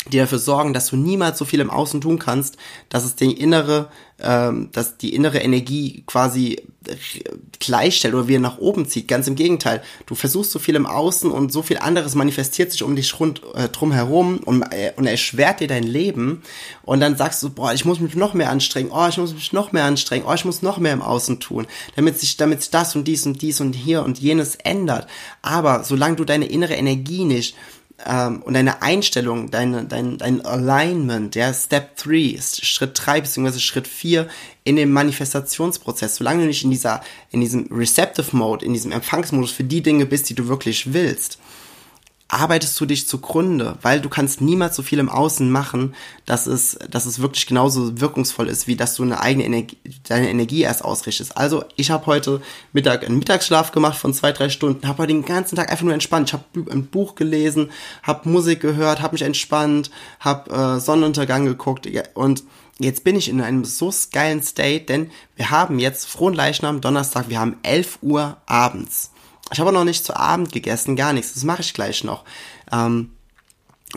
die 0.10 0.18
dafür 0.18 0.40
sorgen, 0.40 0.74
dass 0.74 0.88
du 0.88 0.96
niemals 0.96 1.38
so 1.38 1.46
viel 1.46 1.60
im 1.60 1.70
Außen 1.70 2.02
tun 2.02 2.18
kannst, 2.18 2.58
dass 2.90 3.06
es 3.06 3.16
die 3.16 3.32
innere, 3.34 3.90
ähm, 4.20 4.70
dass 4.72 4.98
die 4.98 5.14
innere 5.14 5.40
Energie 5.40 6.04
quasi 6.08 6.64
gleichstellt 7.60 8.16
oder 8.16 8.28
wieder 8.28 8.40
nach 8.40 8.58
oben 8.58 8.88
zieht. 8.88 9.08
Ganz 9.08 9.28
im 9.28 9.36
Gegenteil. 9.36 9.84
Du 10.08 10.16
versuchst 10.16 10.50
so 10.50 10.58
viel 10.58 10.76
im 10.76 10.88
Außen 10.88 11.30
und 11.30 11.52
so 11.52 11.62
viel 11.62 11.78
anderes 11.78 12.16
manifestiert 12.16 12.72
sich 12.72 12.82
um 12.82 12.96
dich 12.96 13.20
rund 13.20 13.44
äh, 13.54 13.70
drum 13.70 13.92
herum 13.92 14.40
und, 14.40 14.64
äh, 14.72 14.92
und 14.96 15.06
erschwert 15.06 15.60
dir 15.60 15.68
dein 15.68 15.84
Leben. 15.84 16.42
Und 16.82 17.00
dann 17.00 17.16
sagst 17.16 17.44
du, 17.44 17.52
boah, 17.52 17.72
ich 17.72 17.86
muss 17.86 18.00
mich 18.00 18.16
noch 18.16 18.34
mehr 18.34 18.50
anstrengen, 18.50 18.90
oh, 18.92 19.08
ich 19.08 19.18
muss 19.18 19.36
mich 19.36 19.54
noch 19.54 19.72
mehr 19.72 19.86
anstrengen, 19.86 20.26
oh, 20.28 20.34
ich 20.34 20.46
muss 20.46 20.64
noch 20.64 20.80
mehr 20.80 20.94
im 20.94 21.04
Außen 21.04 21.40
tun, 21.40 21.68
damit 21.96 22.20
sich, 22.20 22.38
damit 22.38 22.62
sich 22.62 22.72
das 22.72 22.96
und 22.96 23.08
dies 23.08 23.28
und 23.28 23.44
dies 23.44 23.62
und 23.62 23.74
hier 23.74 24.04
und 24.04 24.20
jenes 24.20 24.56
ändert. 24.56 25.06
Aber 25.44 25.84
solange 25.84 26.16
du 26.16 26.26
deine 26.26 26.46
innere 26.46 26.74
Energie 26.74 27.26
nicht 27.26 27.56
ähm, 28.06 28.42
und 28.42 28.54
deine 28.54 28.82
Einstellung, 28.82 29.52
deine, 29.52 29.86
dein, 29.86 30.18
dein 30.18 30.46
Alignment, 30.46 31.36
der 31.36 31.54
Step 31.54 31.98
3 31.98 32.36
ist 32.38 32.66
Schritt 32.66 32.92
3 32.96 33.22
bzw. 33.22 33.60
Schritt 33.60 33.88
4 33.88 34.28
in 34.64 34.76
dem 34.76 34.92
Manifestationsprozess, 34.92 36.18
solange 36.18 36.42
du 36.42 36.48
nicht 36.48 36.64
in 36.64 36.72
dieser, 36.72 37.02
in 37.32 37.42
diesem 37.42 37.68
Receptive 37.72 38.36
Mode, 38.36 38.66
in 38.66 38.74
diesem 38.74 38.92
Empfangsmodus 38.92 39.52
für 39.52 39.64
die 39.64 39.82
Dinge 39.82 40.06
bist, 40.06 40.30
die 40.30 40.36
du 40.36 40.48
wirklich 40.48 40.94
willst, 40.94 41.40
arbeitest 42.32 42.80
du 42.80 42.86
dich 42.86 43.10
zugrunde, 43.10 43.78
weil 43.82 44.00
du 44.00 44.08
kannst 44.08 44.40
niemals 44.40 44.78
so 44.78 44.84
viel 44.84 45.00
im 45.00 45.10
Außen 45.10 45.52
machen, 45.52 45.94
dass 46.26 46.48
es, 46.48 46.80
dass 46.90 47.06
es 47.06 47.22
wirklich 47.22 47.46
genauso 47.46 48.00
wirkungsvoll 48.00 48.48
ist, 48.48 48.68
wie 48.68 48.78
dass 48.78 48.96
du 48.96 49.04
eine 49.04 49.20
eigene 49.20 49.46
Energie, 49.46 49.78
deine 50.08 50.30
Energie 50.30 50.62
erst 50.62 50.86
ausrichtest. 50.86 51.36
Also 51.36 51.66
ich 51.76 51.92
habe 51.92 52.06
heute 52.06 52.42
Mittag 52.72 53.06
einen 53.06 53.20
Mittagsschlaf 53.20 53.74
gemacht 53.74 53.98
von 53.98 54.14
zwei, 54.14 54.32
drei 54.32 54.48
Stunden, 54.48 54.88
habe 54.88 55.06
den 55.08 55.26
ganzen 55.26 55.58
Tag 55.58 55.70
einfach 55.70 55.84
nur 55.84 55.94
entspannt. 55.94 56.30
Ich 56.30 56.34
habe 56.34 56.72
ein 56.72 56.86
Buch 56.86 57.16
gelesen, 57.16 57.70
habe 58.02 58.30
Musik 58.30 58.62
gehört, 58.62 59.02
habe 59.02 59.14
mich 59.14 59.24
entspannt, 59.24 59.92
habe 60.22 60.52
äh, 60.52 60.80
Sonnenuntergang 60.80 61.46
geguckt 61.46 61.90
und 62.14 62.44
jetzt 62.80 63.04
bin 63.04 63.18
ich 63.18 63.28
in 63.28 63.42
einem 63.42 63.66
so 63.66 63.94
geilen 64.14 64.42
State, 64.42 64.86
denn 64.86 65.12
wir 65.36 65.52
haben 65.52 65.80
jetzt 65.80 66.08
frohen 66.08 66.34
Leichnam 66.34 66.80
Donnerstag, 66.80 67.28
wir 67.28 67.42
haben 67.42 67.58
11 67.64 68.00
Uhr 68.02 68.38
abends. 68.46 69.11
Ich 69.52 69.60
habe 69.60 69.72
noch 69.72 69.84
nicht 69.84 70.06
zu 70.06 70.16
Abend 70.16 70.52
gegessen, 70.52 70.96
gar 70.96 71.14
nichts. 71.14 71.34
Das 71.34 71.44
mache 71.44 71.62
ich 71.62 71.74
gleich 71.74 72.04
noch. 72.04 72.24
Ähm, 72.72 73.12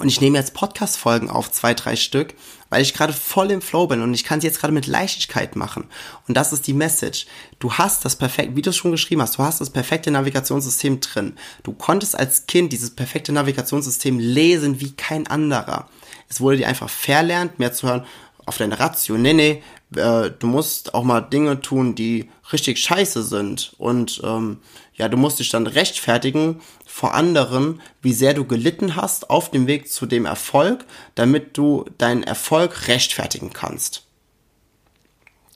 und 0.00 0.08
ich 0.08 0.20
nehme 0.20 0.36
jetzt 0.36 0.54
Podcast-Folgen 0.54 1.30
auf, 1.30 1.52
zwei, 1.52 1.72
drei 1.72 1.94
Stück, 1.94 2.34
weil 2.68 2.82
ich 2.82 2.94
gerade 2.94 3.12
voll 3.12 3.52
im 3.52 3.62
Flow 3.62 3.86
bin 3.86 4.02
und 4.02 4.12
ich 4.12 4.24
kann 4.24 4.40
sie 4.40 4.48
jetzt 4.48 4.58
gerade 4.58 4.74
mit 4.74 4.88
Leichtigkeit 4.88 5.54
machen. 5.54 5.84
Und 6.26 6.36
das 6.36 6.52
ist 6.52 6.66
die 6.66 6.72
Message. 6.72 7.26
Du 7.60 7.74
hast 7.74 8.04
das 8.04 8.16
perfekte, 8.16 8.56
wie 8.56 8.62
du 8.62 8.70
es 8.70 8.76
schon 8.76 8.90
geschrieben 8.90 9.22
hast, 9.22 9.38
du 9.38 9.44
hast 9.44 9.60
das 9.60 9.70
perfekte 9.70 10.10
Navigationssystem 10.10 10.98
drin. 10.98 11.36
Du 11.62 11.72
konntest 11.72 12.18
als 12.18 12.46
Kind 12.46 12.72
dieses 12.72 12.90
perfekte 12.90 13.32
Navigationssystem 13.32 14.18
lesen 14.18 14.80
wie 14.80 14.90
kein 14.92 15.28
anderer. 15.28 15.88
Es 16.28 16.40
wurde 16.40 16.56
dir 16.56 16.66
einfach 16.66 16.90
verlernt, 16.90 17.60
mehr 17.60 17.72
zu 17.72 17.86
hören 17.86 18.04
auf 18.46 18.58
deine 18.58 18.80
Ratio. 18.80 19.16
Nee, 19.16 19.34
nee, 19.34 19.62
äh, 19.96 20.30
du 20.30 20.46
musst 20.46 20.94
auch 20.94 21.04
mal 21.04 21.20
Dinge 21.20 21.60
tun, 21.60 21.94
die 21.94 22.30
richtig 22.52 22.78
scheiße 22.78 23.22
sind. 23.22 23.74
Und 23.78 24.20
ähm, 24.24 24.58
ja, 24.94 25.08
du 25.08 25.16
musst 25.16 25.38
dich 25.38 25.48
dann 25.50 25.66
rechtfertigen 25.66 26.60
vor 26.86 27.14
anderen, 27.14 27.80
wie 28.02 28.12
sehr 28.12 28.34
du 28.34 28.44
gelitten 28.44 28.96
hast 28.96 29.30
auf 29.30 29.50
dem 29.50 29.66
Weg 29.66 29.90
zu 29.90 30.06
dem 30.06 30.26
Erfolg, 30.26 30.84
damit 31.14 31.56
du 31.56 31.84
deinen 31.98 32.22
Erfolg 32.22 32.88
rechtfertigen 32.88 33.52
kannst. 33.52 34.06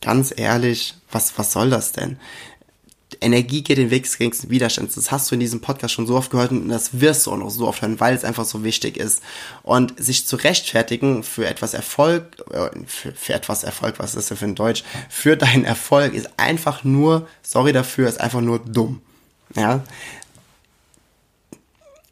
Ganz 0.00 0.33
ehrlich, 0.37 0.95
was, 1.11 1.38
was 1.38 1.52
soll 1.52 1.71
das 1.71 1.92
denn? 1.92 2.18
Energie 3.20 3.62
geht 3.62 3.78
den 3.78 3.90
Weg 3.90 4.04
des 4.04 4.18
geringsten 4.18 4.50
Widerstands. 4.50 4.94
Das 4.94 5.10
hast 5.10 5.30
du 5.30 5.34
in 5.34 5.40
diesem 5.40 5.60
Podcast 5.60 5.94
schon 5.94 6.06
so 6.06 6.16
oft 6.16 6.30
gehört 6.30 6.50
und 6.50 6.68
das 6.68 7.00
wirst 7.00 7.26
du 7.26 7.32
auch 7.32 7.37
noch 7.37 7.50
so 7.50 7.66
oft 7.66 7.82
hören, 7.82 8.00
weil 8.00 8.14
es 8.14 8.25
einfach 8.25 8.44
so 8.44 8.64
wichtig 8.64 8.96
ist. 8.96 9.22
Und 9.62 10.02
sich 10.02 10.26
zu 10.26 10.37
rechtfertigen 10.37 11.22
für 11.22 11.46
etwas 11.46 11.75
Erfolg, 11.75 12.25
äh, 12.52 12.70
für, 12.87 13.12
für 13.12 13.34
etwas 13.34 13.64
Erfolg, 13.64 13.98
was 13.98 14.14
ist 14.14 14.30
das 14.30 14.38
für 14.38 14.44
ein 14.44 14.54
Deutsch? 14.54 14.84
Für 15.08 15.37
deinen 15.37 15.64
Erfolg 15.64 16.14
ist 16.14 16.30
einfach 16.37 16.84
nur, 16.84 17.28
sorry 17.42 17.72
dafür, 17.72 18.08
ist 18.08 18.20
einfach 18.20 18.40
nur 18.40 18.58
dumm. 18.58 19.00
Ja. 19.54 19.82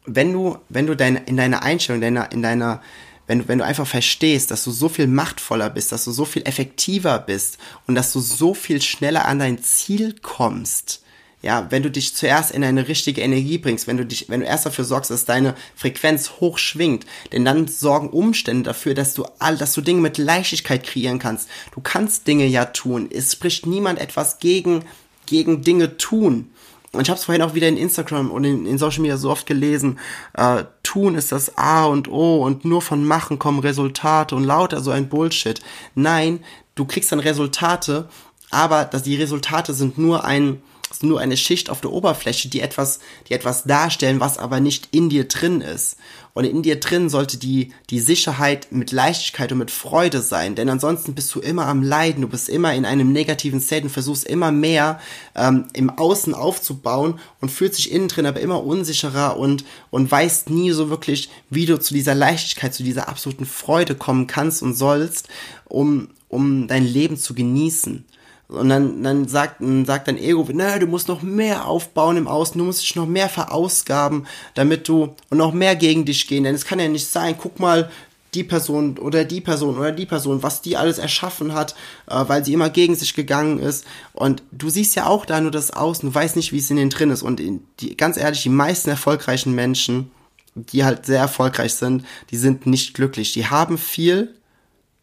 Wenn 0.06 0.32
du, 0.32 0.58
wenn 0.68 0.86
du 0.86 0.94
dein, 0.94 1.16
in 1.16 1.36
deiner 1.36 1.62
Einstellung, 1.62 2.00
deiner, 2.00 2.30
in 2.32 2.42
deiner, 2.42 2.80
wenn 3.26 3.40
du, 3.40 3.48
wenn 3.48 3.58
du 3.58 3.64
einfach 3.64 3.86
verstehst, 3.86 4.50
dass 4.50 4.64
du 4.64 4.70
so 4.70 4.88
viel 4.88 5.06
machtvoller 5.06 5.70
bist, 5.70 5.92
dass 5.92 6.04
du 6.04 6.12
so 6.12 6.24
viel 6.24 6.42
effektiver 6.42 7.18
bist 7.18 7.58
und 7.86 7.94
dass 7.94 8.12
du 8.12 8.20
so 8.20 8.54
viel 8.54 8.80
schneller 8.80 9.26
an 9.26 9.38
dein 9.38 9.62
Ziel 9.62 10.14
kommst, 10.22 11.02
ja, 11.42 11.70
wenn 11.70 11.82
du 11.82 11.90
dich 11.90 12.14
zuerst 12.14 12.50
in 12.50 12.64
eine 12.64 12.88
richtige 12.88 13.20
Energie 13.20 13.58
bringst, 13.58 13.86
wenn 13.86 13.98
du 13.98 14.06
dich, 14.06 14.28
wenn 14.28 14.40
du 14.40 14.46
erst 14.46 14.66
dafür 14.66 14.84
sorgst, 14.84 15.10
dass 15.10 15.26
deine 15.26 15.54
Frequenz 15.76 16.32
hoch 16.40 16.58
schwingt, 16.58 17.06
denn 17.32 17.44
dann 17.44 17.68
sorgen 17.68 18.10
Umstände 18.10 18.64
dafür, 18.64 18.94
dass 18.94 19.14
du 19.14 19.24
all, 19.38 19.56
dass 19.56 19.74
du 19.74 19.80
Dinge 19.80 20.00
mit 20.00 20.18
Leichtigkeit 20.18 20.82
kreieren 20.82 21.18
kannst. 21.18 21.48
Du 21.72 21.80
kannst 21.80 22.26
Dinge 22.26 22.46
ja 22.46 22.64
tun. 22.64 23.08
Es 23.12 23.32
spricht 23.32 23.66
niemand 23.66 24.00
etwas 24.00 24.38
gegen, 24.38 24.84
gegen 25.26 25.62
Dinge 25.62 25.98
tun. 25.98 26.50
Und 26.96 27.02
ich 27.02 27.10
habe 27.10 27.18
es 27.18 27.24
vorhin 27.24 27.42
auch 27.42 27.54
wieder 27.54 27.68
in 27.68 27.76
Instagram 27.76 28.30
und 28.30 28.44
in, 28.44 28.66
in, 28.66 28.78
Social 28.78 29.02
Media 29.02 29.16
so 29.16 29.30
oft 29.30 29.46
gelesen. 29.46 29.98
Äh, 30.34 30.64
tun 30.82 31.14
ist 31.14 31.32
das 31.32 31.56
A 31.56 31.84
und 31.84 32.08
O 32.08 32.44
und 32.44 32.64
nur 32.64 32.82
von 32.82 33.04
Machen 33.04 33.38
kommen 33.38 33.60
Resultate 33.60 34.34
und 34.34 34.44
lauter 34.44 34.80
so 34.80 34.90
ein 34.90 35.08
Bullshit. 35.08 35.60
Nein, 35.94 36.40
du 36.74 36.84
kriegst 36.84 37.12
dann 37.12 37.20
Resultate, 37.20 38.08
aber 38.50 38.84
dass 38.84 39.02
die 39.02 39.16
Resultate 39.16 39.74
sind 39.74 39.98
nur 39.98 40.24
ein 40.24 40.62
nur 41.02 41.20
eine 41.20 41.36
Schicht 41.36 41.68
auf 41.68 41.80
der 41.80 41.92
Oberfläche, 41.92 42.48
die 42.48 42.60
etwas, 42.60 43.00
die 43.28 43.34
etwas 43.34 43.64
darstellen, 43.64 44.20
was 44.20 44.38
aber 44.38 44.60
nicht 44.60 44.88
in 44.92 45.08
dir 45.08 45.26
drin 45.26 45.60
ist. 45.60 45.96
Und 46.32 46.44
in 46.44 46.62
dir 46.62 46.78
drin 46.78 47.08
sollte 47.08 47.38
die, 47.38 47.72
die 47.88 47.98
Sicherheit 47.98 48.68
mit 48.70 48.92
Leichtigkeit 48.92 49.52
und 49.52 49.58
mit 49.58 49.70
Freude 49.70 50.20
sein, 50.20 50.54
denn 50.54 50.68
ansonsten 50.68 51.14
bist 51.14 51.34
du 51.34 51.40
immer 51.40 51.66
am 51.66 51.82
Leiden, 51.82 52.20
du 52.20 52.28
bist 52.28 52.50
immer 52.50 52.74
in 52.74 52.84
einem 52.84 53.10
negativen 53.10 53.60
State 53.60 53.84
und 53.84 53.90
versuchst 53.90 54.24
immer 54.24 54.52
mehr 54.52 55.00
ähm, 55.34 55.64
im 55.72 55.88
Außen 55.88 56.34
aufzubauen 56.34 57.18
und 57.40 57.50
fühlst 57.50 57.78
dich 57.78 57.90
innen 57.90 58.08
drin 58.08 58.26
aber 58.26 58.40
immer 58.40 58.62
unsicherer 58.62 59.38
und, 59.38 59.64
und 59.90 60.10
weißt 60.10 60.50
nie 60.50 60.72
so 60.72 60.90
wirklich, 60.90 61.30
wie 61.48 61.64
du 61.64 61.80
zu 61.80 61.94
dieser 61.94 62.14
Leichtigkeit, 62.14 62.74
zu 62.74 62.82
dieser 62.82 63.08
absoluten 63.08 63.46
Freude 63.46 63.94
kommen 63.94 64.26
kannst 64.26 64.62
und 64.62 64.74
sollst, 64.74 65.28
um, 65.64 66.08
um 66.28 66.68
dein 66.68 66.84
Leben 66.84 67.16
zu 67.16 67.32
genießen. 67.32 68.04
Und 68.48 68.68
dann, 68.68 69.02
dann 69.02 69.26
sagt, 69.26 69.56
sagt 69.86 70.06
dein 70.06 70.18
Ego, 70.18 70.46
na, 70.52 70.78
du 70.78 70.86
musst 70.86 71.08
noch 71.08 71.22
mehr 71.22 71.66
aufbauen 71.66 72.16
im 72.16 72.28
Außen, 72.28 72.58
du 72.58 72.64
musst 72.64 72.82
dich 72.82 72.94
noch 72.94 73.06
mehr 73.06 73.28
verausgaben, 73.28 74.26
damit 74.54 74.86
du 74.88 75.14
und 75.30 75.38
noch 75.38 75.52
mehr 75.52 75.74
gegen 75.74 76.04
dich 76.04 76.28
gehen. 76.28 76.44
Denn 76.44 76.54
es 76.54 76.64
kann 76.64 76.78
ja 76.78 76.88
nicht 76.88 77.08
sein, 77.08 77.34
guck 77.36 77.58
mal, 77.58 77.90
die 78.34 78.44
Person 78.44 78.98
oder 78.98 79.24
die 79.24 79.40
Person 79.40 79.78
oder 79.78 79.90
die 79.90 80.06
Person, 80.06 80.42
was 80.42 80.60
die 80.60 80.76
alles 80.76 80.98
erschaffen 80.98 81.54
hat, 81.54 81.74
äh, 82.06 82.22
weil 82.26 82.44
sie 82.44 82.52
immer 82.52 82.70
gegen 82.70 82.94
sich 82.94 83.14
gegangen 83.14 83.58
ist. 83.58 83.84
Und 84.12 84.42
du 84.52 84.68
siehst 84.68 84.94
ja 84.94 85.06
auch 85.06 85.26
da 85.26 85.40
nur 85.40 85.50
das 85.50 85.72
Außen, 85.72 86.08
du 86.08 86.14
weißt 86.14 86.36
nicht, 86.36 86.52
wie 86.52 86.58
es 86.58 86.70
in 86.70 86.76
denen 86.76 86.90
drin 86.90 87.10
ist. 87.10 87.22
Und 87.22 87.40
die, 87.80 87.96
ganz 87.96 88.16
ehrlich, 88.16 88.42
die 88.42 88.50
meisten 88.50 88.90
erfolgreichen 88.90 89.54
Menschen, 89.54 90.10
die 90.54 90.84
halt 90.84 91.06
sehr 91.06 91.20
erfolgreich 91.20 91.74
sind, 91.74 92.04
die 92.30 92.36
sind 92.36 92.66
nicht 92.66 92.94
glücklich. 92.94 93.32
Die 93.32 93.46
haben 93.46 93.78
viel, 93.78 94.34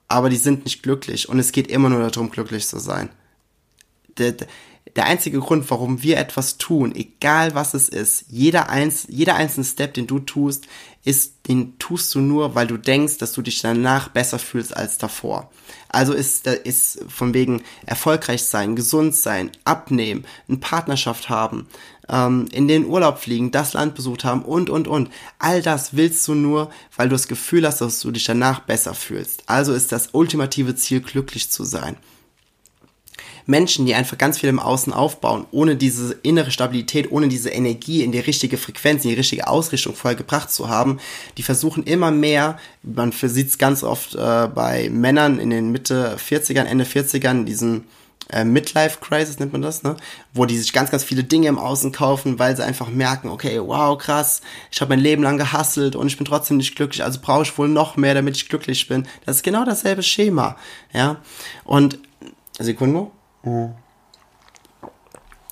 aber 0.07 0.29
die 0.29 0.37
sind 0.37 0.63
nicht 0.63 0.83
glücklich. 0.83 1.27
Und 1.27 1.39
es 1.39 1.51
geht 1.51 1.67
immer 1.67 1.89
nur 1.89 2.07
darum, 2.07 2.29
glücklich 2.29 2.67
zu 2.67 2.79
sein 2.79 3.09
der 4.17 5.05
einzige 5.05 5.39
Grund, 5.39 5.69
warum 5.71 6.03
wir 6.03 6.17
etwas 6.17 6.57
tun, 6.57 6.93
egal 6.93 7.55
was 7.55 7.73
es 7.73 7.89
ist, 7.89 8.25
jeder, 8.29 8.69
eins, 8.69 9.07
jeder 9.09 9.35
einzelne 9.35 9.65
Step, 9.65 9.93
den 9.93 10.07
du 10.07 10.19
tust, 10.19 10.65
ist, 11.03 11.47
den 11.47 11.77
tust 11.79 12.13
du 12.15 12.19
nur, 12.19 12.55
weil 12.55 12.67
du 12.67 12.77
denkst, 12.77 13.17
dass 13.17 13.33
du 13.33 13.41
dich 13.41 13.61
danach 13.61 14.09
besser 14.09 14.39
fühlst 14.39 14.75
als 14.75 14.97
davor. 14.97 15.51
Also 15.89 16.13
ist, 16.13 16.47
ist 16.47 16.99
von 17.07 17.33
wegen 17.33 17.61
erfolgreich 17.85 18.43
sein, 18.43 18.75
gesund 18.75 19.15
sein, 19.15 19.51
abnehmen, 19.65 20.25
eine 20.47 20.57
Partnerschaft 20.57 21.29
haben, 21.29 21.67
ähm, 22.07 22.47
in 22.51 22.67
den 22.67 22.85
Urlaub 22.85 23.19
fliegen, 23.19 23.51
das 23.51 23.73
Land 23.73 23.95
besucht 23.95 24.23
haben 24.23 24.43
und, 24.43 24.69
und, 24.69 24.87
und. 24.87 25.09
All 25.39 25.61
das 25.61 25.95
willst 25.95 26.27
du 26.27 26.35
nur, 26.35 26.69
weil 26.95 27.09
du 27.09 27.15
das 27.15 27.27
Gefühl 27.27 27.65
hast, 27.65 27.81
dass 27.81 27.99
du 27.99 28.11
dich 28.11 28.25
danach 28.25 28.61
besser 28.61 28.93
fühlst. 28.93 29.43
Also 29.47 29.73
ist 29.73 29.91
das 29.91 30.09
ultimative 30.13 30.75
Ziel, 30.75 31.01
glücklich 31.01 31.51
zu 31.51 31.63
sein. 31.63 31.97
Menschen, 33.45 33.85
die 33.85 33.95
einfach 33.95 34.17
ganz 34.17 34.39
viel 34.39 34.49
im 34.49 34.59
Außen 34.59 34.93
aufbauen, 34.93 35.45
ohne 35.51 35.75
diese 35.75 36.13
innere 36.23 36.51
Stabilität, 36.51 37.11
ohne 37.11 37.27
diese 37.27 37.49
Energie 37.49 38.03
in 38.03 38.11
die 38.11 38.19
richtige 38.19 38.57
Frequenz, 38.57 39.03
in 39.03 39.11
die 39.11 39.17
richtige 39.17 39.47
Ausrichtung 39.47 39.95
vorher 39.95 40.17
gebracht 40.17 40.51
zu 40.51 40.69
haben, 40.69 40.99
die 41.37 41.43
versuchen 41.43 41.83
immer 41.83 42.11
mehr, 42.11 42.57
man 42.83 43.11
sieht 43.11 43.47
es 43.47 43.57
ganz 43.57 43.83
oft 43.83 44.15
äh, 44.15 44.47
bei 44.53 44.89
Männern 44.91 45.39
in 45.39 45.49
den 45.49 45.71
Mitte 45.71 46.17
40ern, 46.17 46.65
Ende 46.65 46.85
40ern, 46.85 47.45
diesen 47.45 47.85
äh, 48.29 48.45
Midlife 48.45 48.99
Crisis 49.01 49.39
nennt 49.39 49.51
man 49.51 49.61
das, 49.61 49.83
ne? 49.83 49.97
Wo 50.33 50.45
die 50.45 50.57
sich 50.57 50.71
ganz, 50.71 50.91
ganz 50.91 51.03
viele 51.03 51.23
Dinge 51.23 51.47
im 51.49 51.59
Außen 51.59 51.91
kaufen, 51.91 52.39
weil 52.39 52.55
sie 52.55 52.63
einfach 52.63 52.89
merken, 52.89 53.29
okay, 53.29 53.59
wow, 53.59 53.97
krass, 53.97 54.41
ich 54.71 54.81
habe 54.81 54.89
mein 54.89 54.99
Leben 54.99 55.23
lang 55.23 55.37
gehustelt 55.37 55.95
und 55.95 56.07
ich 56.07 56.17
bin 56.17 56.25
trotzdem 56.25 56.57
nicht 56.57 56.75
glücklich, 56.75 57.03
also 57.03 57.19
brauche 57.21 57.43
ich 57.43 57.57
wohl 57.57 57.67
noch 57.67 57.97
mehr, 57.97 58.13
damit 58.13 58.37
ich 58.37 58.49
glücklich 58.49 58.87
bin. 58.87 59.07
Das 59.25 59.37
ist 59.37 59.43
genau 59.43 59.65
dasselbe 59.65 60.03
Schema, 60.03 60.55
ja. 60.93 61.17
Und 61.65 61.99
Sekunde. 62.59 63.07
Mhm. 63.43 63.75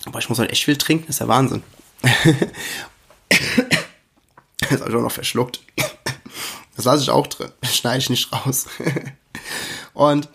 Aber 0.05 0.19
ich 0.19 0.29
muss 0.29 0.39
halt 0.39 0.51
echt 0.51 0.63
viel 0.63 0.77
trinken, 0.77 1.05
das 1.07 1.17
ist 1.17 1.19
ja 1.19 1.27
Wahnsinn. 1.27 1.63
Jetzt 4.69 4.81
habe 4.81 4.89
ich 4.89 4.95
auch 4.95 5.01
noch 5.01 5.11
verschluckt. 5.11 5.61
Das 6.75 6.85
lasse 6.85 7.03
ich 7.03 7.09
auch 7.09 7.27
drin. 7.27 7.51
Das 7.61 7.75
schneide 7.75 7.99
ich 7.99 8.09
nicht 8.09 8.31
raus. 8.31 8.65
und 9.93 10.29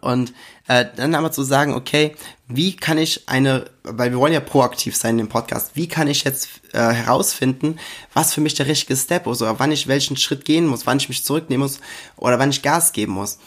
und 0.00 0.34
äh, 0.66 0.84
dann 0.96 1.14
aber 1.14 1.32
zu 1.32 1.42
sagen, 1.42 1.72
okay, 1.72 2.14
wie 2.46 2.76
kann 2.76 2.98
ich 2.98 3.26
eine, 3.28 3.70
weil 3.84 4.10
wir 4.10 4.18
wollen 4.18 4.34
ja 4.34 4.40
proaktiv 4.40 4.94
sein 4.94 5.12
in 5.12 5.26
dem 5.26 5.28
Podcast, 5.28 5.76
wie 5.76 5.88
kann 5.88 6.08
ich 6.08 6.24
jetzt 6.24 6.48
äh, 6.72 6.92
herausfinden, 6.92 7.78
was 8.12 8.34
für 8.34 8.42
mich 8.42 8.52
der 8.54 8.66
richtige 8.66 8.96
Step 8.96 9.26
ist 9.26 9.40
oder 9.40 9.58
wann 9.58 9.72
ich 9.72 9.88
welchen 9.88 10.18
Schritt 10.18 10.44
gehen 10.44 10.66
muss, 10.66 10.86
wann 10.86 10.98
ich 10.98 11.08
mich 11.08 11.24
zurücknehmen 11.24 11.62
muss 11.62 11.80
oder 12.16 12.38
wann 12.38 12.50
ich 12.50 12.60
Gas 12.60 12.92
geben 12.92 13.12
muss. 13.12 13.38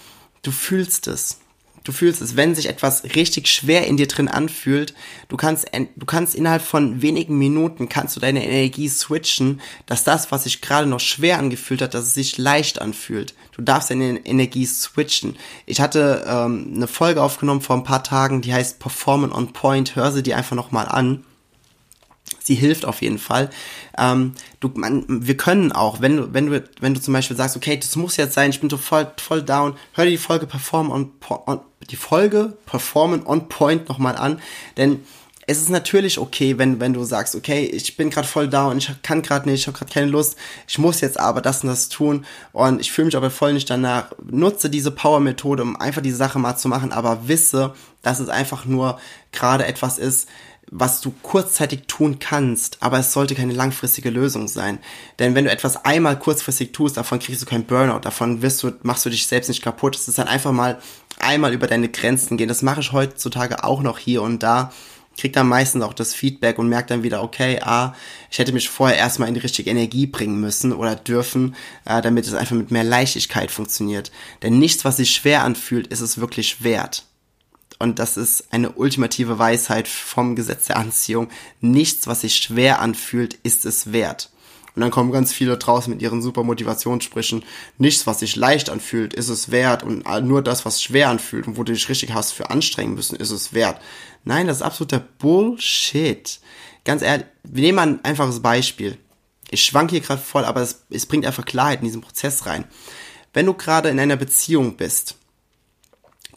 Du 0.41 0.49
fühlst 0.49 1.05
es 1.05 1.40
du 1.83 1.91
fühlst 1.91 2.21
es, 2.21 2.35
wenn 2.35 2.55
sich 2.55 2.67
etwas 2.67 3.03
richtig 3.15 3.47
schwer 3.47 3.87
in 3.87 3.97
dir 3.97 4.07
drin 4.07 4.27
anfühlt, 4.27 4.93
du 5.27 5.37
kannst, 5.37 5.67
du 5.95 6.05
kannst 6.05 6.35
innerhalb 6.35 6.61
von 6.61 7.01
wenigen 7.01 7.37
Minuten 7.37 7.89
kannst 7.89 8.15
du 8.15 8.19
deine 8.19 8.45
Energie 8.45 8.89
switchen, 8.89 9.61
dass 9.85 10.03
das, 10.03 10.31
was 10.31 10.43
sich 10.43 10.61
gerade 10.61 10.87
noch 10.87 10.99
schwer 10.99 11.39
angefühlt 11.39 11.81
hat, 11.81 11.93
dass 11.93 12.05
es 12.05 12.13
sich 12.13 12.37
leicht 12.37 12.81
anfühlt. 12.81 13.33
Du 13.53 13.61
darfst 13.61 13.89
deine 13.89 14.25
Energie 14.25 14.65
switchen. 14.65 15.35
Ich 15.65 15.81
hatte 15.81 16.25
ähm, 16.27 16.73
eine 16.75 16.87
Folge 16.87 17.21
aufgenommen 17.21 17.61
vor 17.61 17.75
ein 17.75 17.83
paar 17.83 18.03
Tagen, 18.03 18.41
die 18.41 18.53
heißt 18.53 18.79
Performance 18.79 19.35
on 19.35 19.53
Point. 19.53 19.95
Hör 19.95 20.11
sie 20.11 20.23
dir 20.23 20.37
einfach 20.37 20.55
nochmal 20.55 20.87
an 20.87 21.23
sie 22.39 22.55
hilft 22.55 22.85
auf 22.85 23.01
jeden 23.01 23.17
Fall. 23.17 23.49
Ähm, 23.97 24.33
du, 24.59 24.71
man, 24.73 25.05
wir 25.07 25.37
können 25.37 25.71
auch, 25.71 26.01
wenn 26.01 26.17
du, 26.17 26.33
wenn 26.33 26.47
du, 26.47 26.63
wenn 26.79 26.93
du 26.93 27.01
zum 27.01 27.13
Beispiel 27.13 27.37
sagst, 27.37 27.55
okay, 27.55 27.77
das 27.77 27.95
muss 27.95 28.17
jetzt 28.17 28.33
sein, 28.33 28.49
ich 28.49 28.59
bin 28.59 28.69
so 28.69 28.77
voll, 28.77 29.11
voll 29.17 29.43
down, 29.43 29.75
hör 29.93 30.05
dir 30.05 30.11
die 30.11 30.17
Folge 30.17 30.47
Perform 30.47 30.91
on, 30.91 31.11
on 31.45 31.59
die 31.89 31.95
Folge 31.95 32.53
Performance 32.65 33.27
on 33.27 33.49
Point 33.49 33.89
nochmal 33.89 34.15
an, 34.15 34.39
denn 34.77 35.01
es 35.47 35.59
ist 35.59 35.69
natürlich 35.69 36.19
okay, 36.19 36.57
wenn, 36.57 36.79
wenn 36.79 36.93
du 36.93 37.03
sagst, 37.03 37.35
okay, 37.35 37.65
ich 37.65 37.97
bin 37.97 38.09
gerade 38.09 38.27
voll 38.27 38.47
down, 38.47 38.77
ich 38.77 38.89
kann 39.01 39.21
gerade 39.21 39.49
nicht, 39.49 39.61
ich 39.61 39.67
habe 39.67 39.77
gerade 39.77 39.91
keine 39.91 40.05
Lust, 40.05 40.37
ich 40.67 40.77
muss 40.77 41.01
jetzt 41.01 41.19
aber 41.19 41.41
das 41.41 41.63
und 41.63 41.69
das 41.69 41.89
tun 41.89 42.25
und 42.53 42.79
ich 42.79 42.91
fühle 42.91 43.07
mich 43.07 43.17
aber 43.17 43.31
voll 43.31 43.53
nicht 43.53 43.69
danach. 43.69 44.11
Nutze 44.23 44.69
diese 44.69 44.91
Power-Methode, 44.91 45.63
um 45.63 45.75
einfach 45.75 46.01
die 46.01 46.11
Sache 46.11 46.39
mal 46.39 46.55
zu 46.55 46.67
machen, 46.67 46.91
aber 46.91 47.27
wisse, 47.27 47.73
dass 48.01 48.19
es 48.19 48.29
einfach 48.29 48.65
nur 48.65 48.99
gerade 49.31 49.65
etwas 49.65 49.97
ist, 49.97 50.29
was 50.73 51.01
du 51.01 51.13
kurzzeitig 51.21 51.81
tun 51.87 52.19
kannst, 52.19 52.77
aber 52.81 52.99
es 52.99 53.11
sollte 53.11 53.35
keine 53.35 53.53
langfristige 53.53 54.09
Lösung 54.09 54.47
sein. 54.47 54.79
Denn 55.19 55.35
wenn 55.35 55.43
du 55.43 55.51
etwas 55.51 55.83
einmal 55.83 56.17
kurzfristig 56.17 56.71
tust, 56.71 56.95
davon 56.95 57.19
kriegst 57.19 57.41
du 57.41 57.45
keinen 57.45 57.65
Burnout, 57.65 57.99
davon 57.99 58.41
wirst 58.41 58.63
du, 58.63 58.71
machst 58.83 59.05
du 59.05 59.09
dich 59.09 59.27
selbst 59.27 59.49
nicht 59.49 59.61
kaputt. 59.61 59.97
Es 59.97 60.07
ist 60.07 60.17
dann 60.17 60.29
einfach 60.29 60.53
mal 60.53 60.79
einmal 61.21 61.53
über 61.53 61.67
deine 61.67 61.89
Grenzen 61.89 62.37
gehen. 62.37 62.47
Das 62.47 62.61
mache 62.61 62.81
ich 62.81 62.91
heutzutage 62.91 63.63
auch 63.63 63.81
noch 63.81 63.97
hier 63.97 64.21
und 64.21 64.43
da. 64.43 64.71
Krieg 65.17 65.33
dann 65.33 65.47
meistens 65.47 65.83
auch 65.83 65.93
das 65.93 66.13
Feedback 66.13 66.57
und 66.57 66.69
merke 66.69 66.89
dann 66.89 67.03
wieder, 67.03 67.21
okay, 67.21 67.59
ah, 67.61 67.93
ich 68.29 68.39
hätte 68.39 68.53
mich 68.53 68.69
vorher 68.69 68.97
erstmal 68.97 69.27
in 69.27 69.33
die 69.33 69.41
richtige 69.41 69.69
Energie 69.69 70.07
bringen 70.07 70.39
müssen 70.39 70.71
oder 70.71 70.95
dürfen, 70.95 71.55
äh, 71.85 72.01
damit 72.01 72.25
es 72.25 72.33
einfach 72.33 72.55
mit 72.55 72.71
mehr 72.71 72.83
Leichtigkeit 72.85 73.51
funktioniert. 73.51 74.11
Denn 74.41 74.57
nichts, 74.57 74.85
was 74.85 74.97
sich 74.97 75.11
schwer 75.11 75.43
anfühlt, 75.43 75.87
ist 75.87 75.99
es 75.99 76.19
wirklich 76.19 76.63
wert. 76.63 77.05
Und 77.77 77.99
das 77.99 78.15
ist 78.15 78.53
eine 78.53 78.71
ultimative 78.71 79.37
Weisheit 79.39 79.87
vom 79.87 80.35
Gesetz 80.35 80.65
der 80.65 80.77
Anziehung. 80.77 81.29
Nichts, 81.59 82.07
was 82.07 82.21
sich 82.21 82.35
schwer 82.35 82.79
anfühlt, 82.79 83.33
ist 83.43 83.65
es 83.65 83.91
wert. 83.91 84.29
Und 84.75 84.81
dann 84.81 84.91
kommen 84.91 85.11
ganz 85.11 85.33
viele 85.33 85.57
draußen 85.57 85.91
mit 85.91 86.01
ihren 86.01 86.21
super 86.21 86.43
Motivationssprüchen. 86.43 87.43
Nichts, 87.77 88.07
was 88.07 88.19
sich 88.19 88.35
leicht 88.35 88.69
anfühlt, 88.69 89.13
ist 89.13 89.29
es 89.29 89.51
wert. 89.51 89.83
Und 89.83 90.05
nur 90.25 90.41
das, 90.41 90.65
was 90.65 90.81
schwer 90.81 91.09
anfühlt 91.09 91.47
und 91.47 91.57
wo 91.57 91.63
du 91.63 91.73
dich 91.73 91.89
richtig 91.89 92.13
hast 92.13 92.31
für 92.31 92.49
anstrengen 92.49 92.95
müssen, 92.95 93.15
ist 93.17 93.31
es 93.31 93.53
wert. 93.53 93.81
Nein, 94.23 94.47
das 94.47 94.57
ist 94.57 94.63
absoluter 94.63 94.99
Bullshit. 94.99 96.39
Ganz 96.85 97.01
ehrlich, 97.01 97.25
wir 97.43 97.63
nehmen 97.63 97.79
ein 97.79 98.05
einfaches 98.05 98.41
Beispiel. 98.41 98.97
Ich 99.49 99.63
schwank 99.63 99.91
hier 99.91 99.99
gerade 99.99 100.21
voll, 100.21 100.45
aber 100.45 100.61
es, 100.61 100.83
es 100.89 101.05
bringt 101.05 101.25
einfach 101.25 101.45
Klarheit 101.45 101.79
in 101.79 101.85
diesen 101.85 102.01
Prozess 102.01 102.45
rein. 102.45 102.65
Wenn 103.33 103.45
du 103.45 103.53
gerade 103.53 103.89
in 103.89 103.99
einer 103.99 104.15
Beziehung 104.15 104.77
bist 104.77 105.15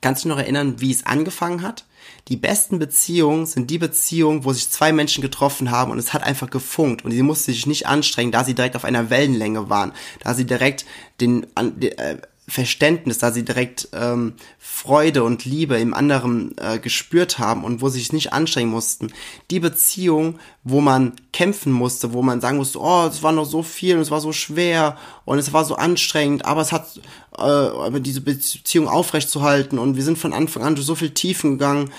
Kannst 0.04 0.22
du 0.22 0.28
dich 0.28 0.36
noch 0.36 0.42
erinnern, 0.42 0.82
wie 0.82 0.90
es 0.90 1.06
angefangen 1.06 1.62
hat? 1.62 1.86
Die 2.28 2.36
besten 2.36 2.78
Beziehungen 2.78 3.44
sind 3.44 3.70
die 3.70 3.78
Beziehungen, 3.78 4.44
wo 4.44 4.52
sich 4.52 4.70
zwei 4.70 4.92
Menschen 4.92 5.20
getroffen 5.20 5.70
haben 5.70 5.90
und 5.90 5.98
es 5.98 6.14
hat 6.14 6.22
einfach 6.22 6.48
gefunkt. 6.48 7.04
Und 7.04 7.10
sie 7.10 7.22
musste 7.22 7.52
sich 7.52 7.66
nicht 7.66 7.86
anstrengen, 7.86 8.32
da 8.32 8.44
sie 8.44 8.54
direkt 8.54 8.76
auf 8.76 8.84
einer 8.84 9.10
Wellenlänge 9.10 9.68
waren, 9.68 9.92
da 10.20 10.32
sie 10.32 10.46
direkt 10.46 10.86
den, 11.20 11.46
äh, 11.54 12.16
Verständnis, 12.46 13.18
da 13.18 13.32
sie 13.32 13.44
direkt 13.44 13.88
ähm, 13.92 14.34
Freude 14.58 15.24
und 15.24 15.46
Liebe 15.46 15.78
im 15.78 15.94
anderen 15.94 16.54
äh, 16.58 16.78
gespürt 16.78 17.38
haben 17.38 17.64
und 17.64 17.80
wo 17.80 17.88
sie 17.88 18.00
sich 18.00 18.12
nicht 18.12 18.34
anstrengen 18.34 18.70
mussten. 18.70 19.12
Die 19.50 19.60
Beziehung, 19.60 20.38
wo 20.62 20.82
man 20.82 21.14
kämpfen 21.32 21.72
musste, 21.72 22.12
wo 22.12 22.20
man 22.20 22.42
sagen 22.42 22.58
musste, 22.58 22.80
oh, 22.80 23.06
es 23.06 23.22
war 23.22 23.32
noch 23.32 23.46
so 23.46 23.62
viel 23.62 23.96
und 23.96 24.02
es 24.02 24.10
war 24.10 24.20
so 24.20 24.32
schwer 24.32 24.98
und 25.24 25.38
es 25.38 25.54
war 25.54 25.64
so 25.64 25.76
anstrengend, 25.76 26.44
aber 26.44 26.60
es 26.60 26.72
hat 26.72 27.00
äh, 27.38 28.00
diese 28.00 28.20
Beziehung 28.20 28.88
aufrechtzuerhalten 28.88 29.78
und 29.78 29.96
wir 29.96 30.02
sind 30.02 30.18
von 30.18 30.34
Anfang 30.34 30.64
an 30.64 30.74
durch 30.74 30.86
so 30.86 30.94
viel 30.94 31.10
Tiefen 31.10 31.52
gegangen 31.52 31.90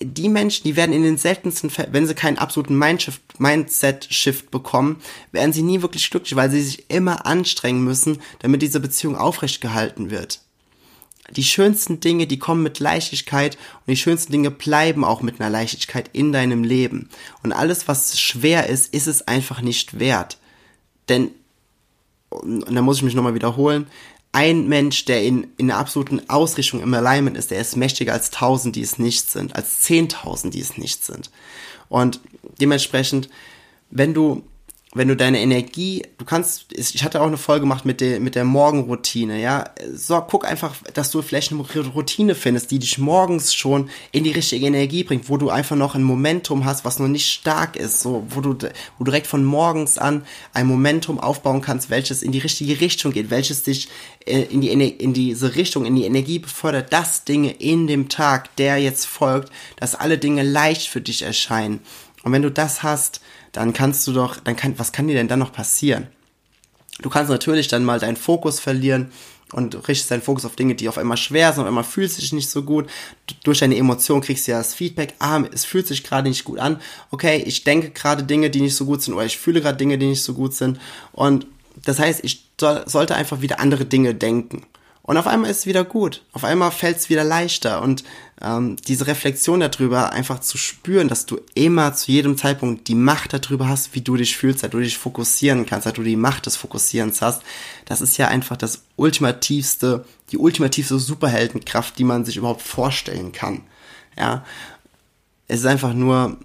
die 0.00 0.28
Menschen, 0.28 0.64
die 0.64 0.76
werden 0.76 0.92
in 0.92 1.02
den 1.02 1.16
seltensten 1.16 1.70
Fällen, 1.70 1.92
wenn 1.92 2.06
sie 2.06 2.14
keinen 2.14 2.38
absoluten 2.38 2.78
Mindset-Shift 3.38 4.50
bekommen, 4.50 5.00
werden 5.32 5.52
sie 5.52 5.62
nie 5.62 5.82
wirklich 5.82 6.10
glücklich, 6.10 6.36
weil 6.36 6.50
sie 6.50 6.62
sich 6.62 6.90
immer 6.90 7.26
anstrengen 7.26 7.82
müssen, 7.82 8.20
damit 8.40 8.62
diese 8.62 8.80
Beziehung 8.80 9.16
aufrecht 9.16 9.60
gehalten 9.60 10.10
wird. 10.10 10.40
Die 11.30 11.44
schönsten 11.44 11.98
Dinge, 11.98 12.26
die 12.26 12.38
kommen 12.38 12.62
mit 12.62 12.78
Leichtigkeit 12.78 13.56
und 13.56 13.90
die 13.90 13.96
schönsten 13.96 14.32
Dinge 14.32 14.50
bleiben 14.50 15.02
auch 15.02 15.22
mit 15.22 15.40
einer 15.40 15.50
Leichtigkeit 15.50 16.10
in 16.12 16.32
deinem 16.32 16.62
Leben. 16.62 17.08
Und 17.42 17.52
alles, 17.52 17.88
was 17.88 18.20
schwer 18.20 18.68
ist, 18.68 18.94
ist 18.94 19.08
es 19.08 19.26
einfach 19.26 19.60
nicht 19.60 19.98
wert. 19.98 20.38
Denn, 21.08 21.30
und 22.30 22.72
da 22.72 22.82
muss 22.82 22.98
ich 22.98 23.02
mich 23.02 23.14
nochmal 23.14 23.34
wiederholen, 23.34 23.88
ein 24.36 24.68
Mensch, 24.68 25.06
der 25.06 25.22
in, 25.22 25.46
in 25.56 25.70
einer 25.70 25.80
absoluten 25.80 26.28
Ausrichtung 26.28 26.82
im 26.82 26.92
Alignment 26.92 27.38
ist, 27.38 27.50
der 27.50 27.58
ist 27.58 27.74
mächtiger 27.74 28.12
als 28.12 28.30
tausend, 28.30 28.76
die 28.76 28.82
es 28.82 28.98
nicht 28.98 29.30
sind, 29.30 29.56
als 29.56 29.80
zehntausend, 29.80 30.52
die 30.52 30.60
es 30.60 30.76
nicht 30.76 31.06
sind. 31.06 31.30
Und 31.88 32.20
dementsprechend, 32.60 33.30
wenn 33.88 34.12
du 34.12 34.42
wenn 34.96 35.08
du 35.08 35.16
deine 35.16 35.40
Energie, 35.40 36.02
du 36.16 36.24
kannst, 36.24 36.66
ich 36.72 37.04
hatte 37.04 37.20
auch 37.20 37.26
eine 37.26 37.36
Folge 37.36 37.60
gemacht 37.60 37.84
mit 37.84 38.00
der, 38.00 38.18
mit 38.18 38.34
der 38.34 38.44
Morgenroutine, 38.44 39.40
ja, 39.40 39.64
so, 39.94 40.18
guck 40.22 40.46
einfach, 40.46 40.74
dass 40.94 41.10
du 41.10 41.20
vielleicht 41.20 41.52
eine 41.52 41.60
Routine 41.60 42.34
findest, 42.34 42.70
die 42.70 42.78
dich 42.78 42.96
morgens 42.96 43.52
schon 43.52 43.90
in 44.12 44.24
die 44.24 44.30
richtige 44.30 44.66
Energie 44.66 45.04
bringt, 45.04 45.28
wo 45.28 45.36
du 45.36 45.50
einfach 45.50 45.76
noch 45.76 45.94
ein 45.94 46.02
Momentum 46.02 46.64
hast, 46.64 46.86
was 46.86 46.98
noch 46.98 47.08
nicht 47.08 47.30
stark 47.30 47.76
ist, 47.76 48.00
so, 48.00 48.26
wo 48.30 48.40
du, 48.40 48.56
wo 48.98 49.04
direkt 49.04 49.26
von 49.26 49.44
morgens 49.44 49.98
an 49.98 50.24
ein 50.54 50.66
Momentum 50.66 51.20
aufbauen 51.20 51.60
kannst, 51.60 51.90
welches 51.90 52.22
in 52.22 52.32
die 52.32 52.38
richtige 52.38 52.80
Richtung 52.80 53.12
geht, 53.12 53.28
welches 53.28 53.62
dich 53.64 53.88
äh, 54.24 54.42
in 54.44 54.62
die, 54.62 54.70
in 54.70 55.12
diese 55.12 55.56
Richtung, 55.56 55.84
in 55.84 55.94
die 55.94 56.04
Energie 56.04 56.38
befördert, 56.38 56.92
dass 56.92 57.24
Dinge 57.24 57.52
in 57.52 57.86
dem 57.86 58.08
Tag, 58.08 58.56
der 58.56 58.78
jetzt 58.78 59.04
folgt, 59.04 59.52
dass 59.76 59.94
alle 59.94 60.16
Dinge 60.16 60.42
leicht 60.42 60.88
für 60.88 61.02
dich 61.02 61.20
erscheinen. 61.20 61.80
Und 62.22 62.32
wenn 62.32 62.42
du 62.42 62.50
das 62.50 62.82
hast, 62.82 63.20
dann 63.56 63.72
kannst 63.72 64.06
du 64.06 64.12
doch, 64.12 64.36
dann 64.36 64.54
kann, 64.54 64.78
was 64.78 64.92
kann 64.92 65.08
dir 65.08 65.14
denn 65.14 65.28
dann 65.28 65.38
noch 65.38 65.52
passieren? 65.52 66.08
Du 67.00 67.08
kannst 67.08 67.30
natürlich 67.30 67.68
dann 67.68 67.84
mal 67.84 67.98
deinen 67.98 68.16
Fokus 68.16 68.60
verlieren 68.60 69.10
und 69.52 69.88
richtest 69.88 70.10
deinen 70.10 70.22
Fokus 70.22 70.44
auf 70.44 70.56
Dinge, 70.56 70.74
die 70.74 70.88
auf 70.88 70.98
einmal 70.98 71.16
schwer 71.16 71.52
sind, 71.52 71.62
auf 71.62 71.68
einmal 71.68 71.84
fühlst 71.84 72.18
du 72.18 72.20
dich 72.20 72.32
nicht 72.32 72.50
so 72.50 72.62
gut. 72.62 72.88
Durch 73.44 73.60
deine 73.60 73.76
Emotion 73.76 74.20
kriegst 74.20 74.46
du 74.46 74.52
ja 74.52 74.58
das 74.58 74.74
Feedback, 74.74 75.14
ah, 75.20 75.42
es 75.52 75.64
fühlt 75.64 75.86
sich 75.86 76.04
gerade 76.04 76.28
nicht 76.28 76.44
gut 76.44 76.58
an. 76.58 76.80
Okay, 77.10 77.42
ich 77.46 77.64
denke 77.64 77.90
gerade 77.90 78.24
Dinge, 78.24 78.50
die 78.50 78.60
nicht 78.60 78.76
so 78.76 78.84
gut 78.84 79.02
sind 79.02 79.14
oder 79.14 79.24
ich 79.24 79.38
fühle 79.38 79.60
gerade 79.62 79.78
Dinge, 79.78 79.96
die 79.96 80.06
nicht 80.06 80.22
so 80.22 80.34
gut 80.34 80.54
sind. 80.54 80.78
Und 81.12 81.46
das 81.82 81.98
heißt, 81.98 82.24
ich 82.24 82.44
soll, 82.60 82.82
sollte 82.86 83.14
einfach 83.14 83.40
wieder 83.40 83.60
andere 83.60 83.86
Dinge 83.86 84.14
denken. 84.14 84.66
Und 85.06 85.16
auf 85.16 85.28
einmal 85.28 85.50
ist 85.50 85.60
es 85.60 85.66
wieder 85.66 85.84
gut. 85.84 86.22
Auf 86.32 86.42
einmal 86.42 86.72
fällt 86.72 86.96
es 86.96 87.08
wieder 87.08 87.22
leichter. 87.22 87.80
Und 87.80 88.02
ähm, 88.42 88.76
diese 88.88 89.06
Reflexion 89.06 89.60
darüber, 89.60 90.12
einfach 90.12 90.40
zu 90.40 90.58
spüren, 90.58 91.06
dass 91.06 91.26
du 91.26 91.38
immer 91.54 91.94
zu 91.94 92.10
jedem 92.10 92.36
Zeitpunkt 92.36 92.88
die 92.88 92.96
Macht 92.96 93.32
darüber 93.32 93.68
hast, 93.68 93.94
wie 93.94 94.00
du 94.00 94.16
dich 94.16 94.36
fühlst, 94.36 94.64
dass 94.64 94.70
du 94.70 94.80
dich 94.80 94.98
fokussieren 94.98 95.64
kannst, 95.64 95.86
dass 95.86 95.92
du 95.92 96.02
die 96.02 96.16
Macht 96.16 96.46
des 96.46 96.56
Fokussierens 96.56 97.22
hast, 97.22 97.42
das 97.84 98.00
ist 98.00 98.16
ja 98.16 98.28
einfach 98.28 98.56
das 98.56 98.82
ultimativste, 98.96 100.04
die 100.32 100.38
ultimativste 100.38 100.98
Superheldenkraft, 100.98 101.96
die 101.98 102.04
man 102.04 102.24
sich 102.24 102.36
überhaupt 102.36 102.62
vorstellen 102.62 103.30
kann. 103.30 103.62
Ja. 104.18 104.44
Es 105.46 105.60
ist 105.60 105.66
einfach 105.66 105.94
nur, 105.94 106.36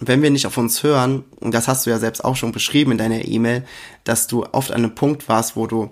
wenn 0.00 0.22
wir 0.22 0.30
nicht 0.30 0.46
auf 0.46 0.56
uns 0.56 0.82
hören, 0.82 1.24
und 1.40 1.52
das 1.52 1.68
hast 1.68 1.84
du 1.84 1.90
ja 1.90 1.98
selbst 1.98 2.24
auch 2.24 2.36
schon 2.36 2.52
beschrieben 2.52 2.92
in 2.92 2.98
deiner 2.98 3.26
E-Mail, 3.26 3.66
dass 4.04 4.26
du 4.26 4.46
oft 4.46 4.72
an 4.72 4.78
einem 4.78 4.94
Punkt 4.94 5.28
warst, 5.28 5.54
wo 5.54 5.66
du 5.66 5.90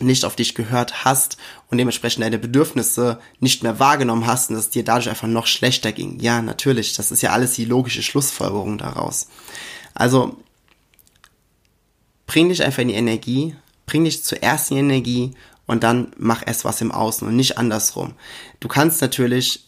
nicht 0.00 0.24
auf 0.24 0.36
dich 0.36 0.54
gehört 0.54 1.04
hast 1.04 1.38
und 1.70 1.78
dementsprechend 1.78 2.22
deine 2.22 2.38
Bedürfnisse 2.38 3.18
nicht 3.40 3.62
mehr 3.62 3.78
wahrgenommen 3.80 4.26
hast 4.26 4.50
und 4.50 4.56
dass 4.56 4.66
es 4.66 4.70
dir 4.70 4.84
dadurch 4.84 5.08
einfach 5.08 5.28
noch 5.28 5.46
schlechter 5.46 5.92
ging. 5.92 6.20
Ja, 6.20 6.42
natürlich, 6.42 6.94
das 6.94 7.10
ist 7.10 7.22
ja 7.22 7.30
alles 7.30 7.54
die 7.54 7.64
logische 7.64 8.02
Schlussfolgerung 8.02 8.78
daraus. 8.78 9.28
Also 9.94 10.36
bring 12.26 12.50
dich 12.50 12.62
einfach 12.62 12.82
in 12.82 12.88
die 12.88 12.94
Energie, 12.94 13.56
bring 13.86 14.04
dich 14.04 14.22
zuerst 14.22 14.70
in 14.70 14.76
die 14.76 14.82
Energie 14.82 15.34
und 15.66 15.82
dann 15.82 16.12
mach 16.18 16.42
erst 16.46 16.64
was 16.64 16.80
im 16.80 16.92
Außen 16.92 17.26
und 17.26 17.36
nicht 17.36 17.56
andersrum. 17.56 18.14
Du 18.60 18.68
kannst 18.68 19.00
natürlich 19.00 19.66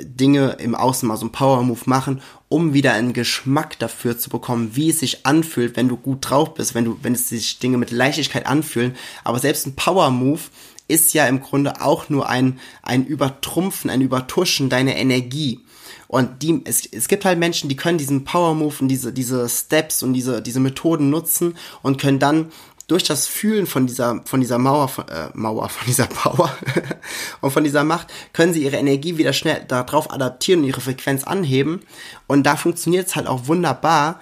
Dinge 0.00 0.56
im 0.60 0.74
Außen 0.74 1.06
mal 1.06 1.16
so 1.16 1.26
ein 1.26 1.32
Power 1.32 1.62
Move 1.62 1.82
machen, 1.84 2.22
um 2.48 2.72
wieder 2.72 2.94
einen 2.94 3.12
Geschmack 3.12 3.78
dafür 3.78 4.18
zu 4.18 4.30
bekommen, 4.30 4.70
wie 4.74 4.90
es 4.90 5.00
sich 5.00 5.26
anfühlt, 5.26 5.76
wenn 5.76 5.88
du 5.88 5.96
gut 5.96 6.18
drauf 6.28 6.54
bist, 6.54 6.74
wenn 6.74 6.84
du, 6.84 6.98
wenn 7.02 7.14
es 7.14 7.28
sich 7.28 7.58
Dinge 7.58 7.76
mit 7.76 7.90
Leichtigkeit 7.90 8.46
anfühlen. 8.46 8.96
Aber 9.24 9.38
selbst 9.38 9.66
ein 9.66 9.76
Power 9.76 10.10
Move 10.10 10.40
ist 10.88 11.12
ja 11.12 11.26
im 11.26 11.40
Grunde 11.40 11.82
auch 11.82 12.08
nur 12.08 12.28
ein, 12.28 12.58
ein 12.82 13.04
Übertrumpfen, 13.04 13.90
ein 13.90 14.00
Übertuschen 14.00 14.70
deiner 14.70 14.96
Energie. 14.96 15.60
Und 16.06 16.42
die, 16.42 16.62
es, 16.64 16.86
es 16.86 17.08
gibt 17.08 17.26
halt 17.26 17.38
Menschen, 17.38 17.68
die 17.68 17.76
können 17.76 17.98
diesen 17.98 18.24
Power 18.24 18.54
Move 18.54 18.76
und 18.80 18.88
diese, 18.88 19.12
diese 19.12 19.46
Steps 19.48 20.02
und 20.02 20.14
diese, 20.14 20.40
diese 20.40 20.60
Methoden 20.60 21.10
nutzen 21.10 21.54
und 21.82 22.00
können 22.00 22.18
dann 22.18 22.50
durch 22.88 23.04
das 23.04 23.26
Fühlen 23.26 23.66
von 23.66 23.86
dieser, 23.86 24.22
von 24.24 24.40
dieser 24.40 24.58
Mauer, 24.58 24.88
von, 24.88 25.06
äh, 25.08 25.28
Mauer, 25.34 25.68
von 25.68 25.86
dieser 25.86 26.06
Power 26.06 26.56
und 27.42 27.50
von 27.50 27.62
dieser 27.62 27.84
Macht, 27.84 28.08
können 28.32 28.54
sie 28.54 28.64
ihre 28.64 28.76
Energie 28.76 29.18
wieder 29.18 29.34
schnell 29.34 29.64
darauf 29.68 30.10
adaptieren 30.10 30.62
und 30.62 30.68
ihre 30.68 30.80
Frequenz 30.80 31.24
anheben. 31.24 31.80
Und 32.26 32.44
da 32.44 32.56
funktioniert 32.56 33.06
es 33.06 33.14
halt 33.14 33.26
auch 33.26 33.46
wunderbar. 33.46 34.20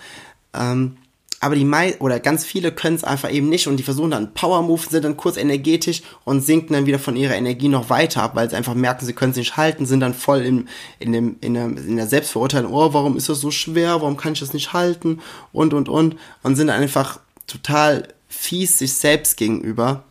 Ähm, 0.53 0.97
aber 1.39 1.55
die 1.55 1.65
mei 1.65 1.97
oder 2.01 2.19
ganz 2.19 2.45
viele 2.45 2.73
können 2.73 2.97
es 2.97 3.05
einfach 3.05 3.31
eben 3.31 3.49
nicht 3.49 3.69
und 3.69 3.77
die 3.77 3.83
versuchen 3.83 4.11
dann 4.11 4.33
Power 4.33 4.63
Move, 4.63 4.83
sind 4.89 5.05
dann 5.05 5.19
kurz 5.19 5.37
energetisch 5.37 6.03
und 6.25 6.41
sinken 6.41 6.73
dann 6.73 6.87
wieder 6.87 6.99
von 6.99 7.15
ihrer 7.15 7.35
Energie 7.35 7.69
noch 7.69 7.91
weiter 7.91 8.23
ab, 8.23 8.35
weil 8.35 8.49
sie 8.49 8.57
einfach 8.57 8.75
merken, 8.75 9.05
sie 9.05 9.13
können 9.13 9.33
es 9.33 9.37
nicht 9.37 9.57
halten, 9.57 9.85
sind 9.85 10.01
dann 10.01 10.15
voll 10.15 10.41
in, 10.41 10.69
in, 10.99 11.13
dem, 11.13 11.37
in, 11.43 11.55
der, 11.55 11.67
in 11.67 11.97
der 11.97 12.07
Selbstverurteilung, 12.07 12.73
oh, 12.73 12.95
warum 12.95 13.19
ist 13.19 13.29
das 13.29 13.41
so 13.41 13.51
schwer, 13.51 14.01
warum 14.01 14.17
kann 14.17 14.33
ich 14.33 14.41
das 14.41 14.55
nicht 14.55 14.73
halten 14.73 15.21
und 15.53 15.75
und 15.75 15.91
und 15.91 16.17
und 16.43 16.57
sind 16.57 16.71
einfach 16.71 17.21
total 17.47 18.09
fies 18.37 18.79
sich 18.79 18.95
selbst 18.95 19.37
gegenüber. 19.37 20.05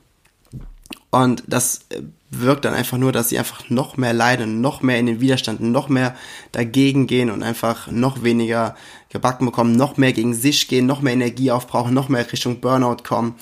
Und 1.11 1.43
das 1.47 1.81
äh, 1.89 2.01
wirkt 2.29 2.65
dann 2.65 2.73
einfach 2.73 2.97
nur, 2.97 3.11
dass 3.11 3.29
sie 3.29 3.39
einfach 3.39 3.69
noch 3.69 3.95
mehr 3.97 4.13
leiden, 4.13 4.61
noch 4.61 4.81
mehr 4.81 4.99
in 4.99 5.05
den 5.05 5.21
Widerstand, 5.21 5.61
noch 5.61 5.87
mehr 5.87 6.15
dagegen 6.51 7.07
gehen 7.07 7.29
und 7.29 7.43
einfach 7.43 7.87
noch 7.87 8.23
weniger 8.23 8.75
gebacken 9.09 9.45
bekommen, 9.45 9.75
noch 9.75 9.97
mehr 9.97 10.11
gegen 10.11 10.33
sich 10.33 10.67
gehen, 10.67 10.85
noch 10.85 11.01
mehr 11.01 11.13
Energie 11.13 11.51
aufbrauchen, 11.51 11.93
noch 11.93 12.09
mehr 12.09 12.29
Richtung 12.29 12.59
Burnout 12.59 13.03
kommen. 13.03 13.35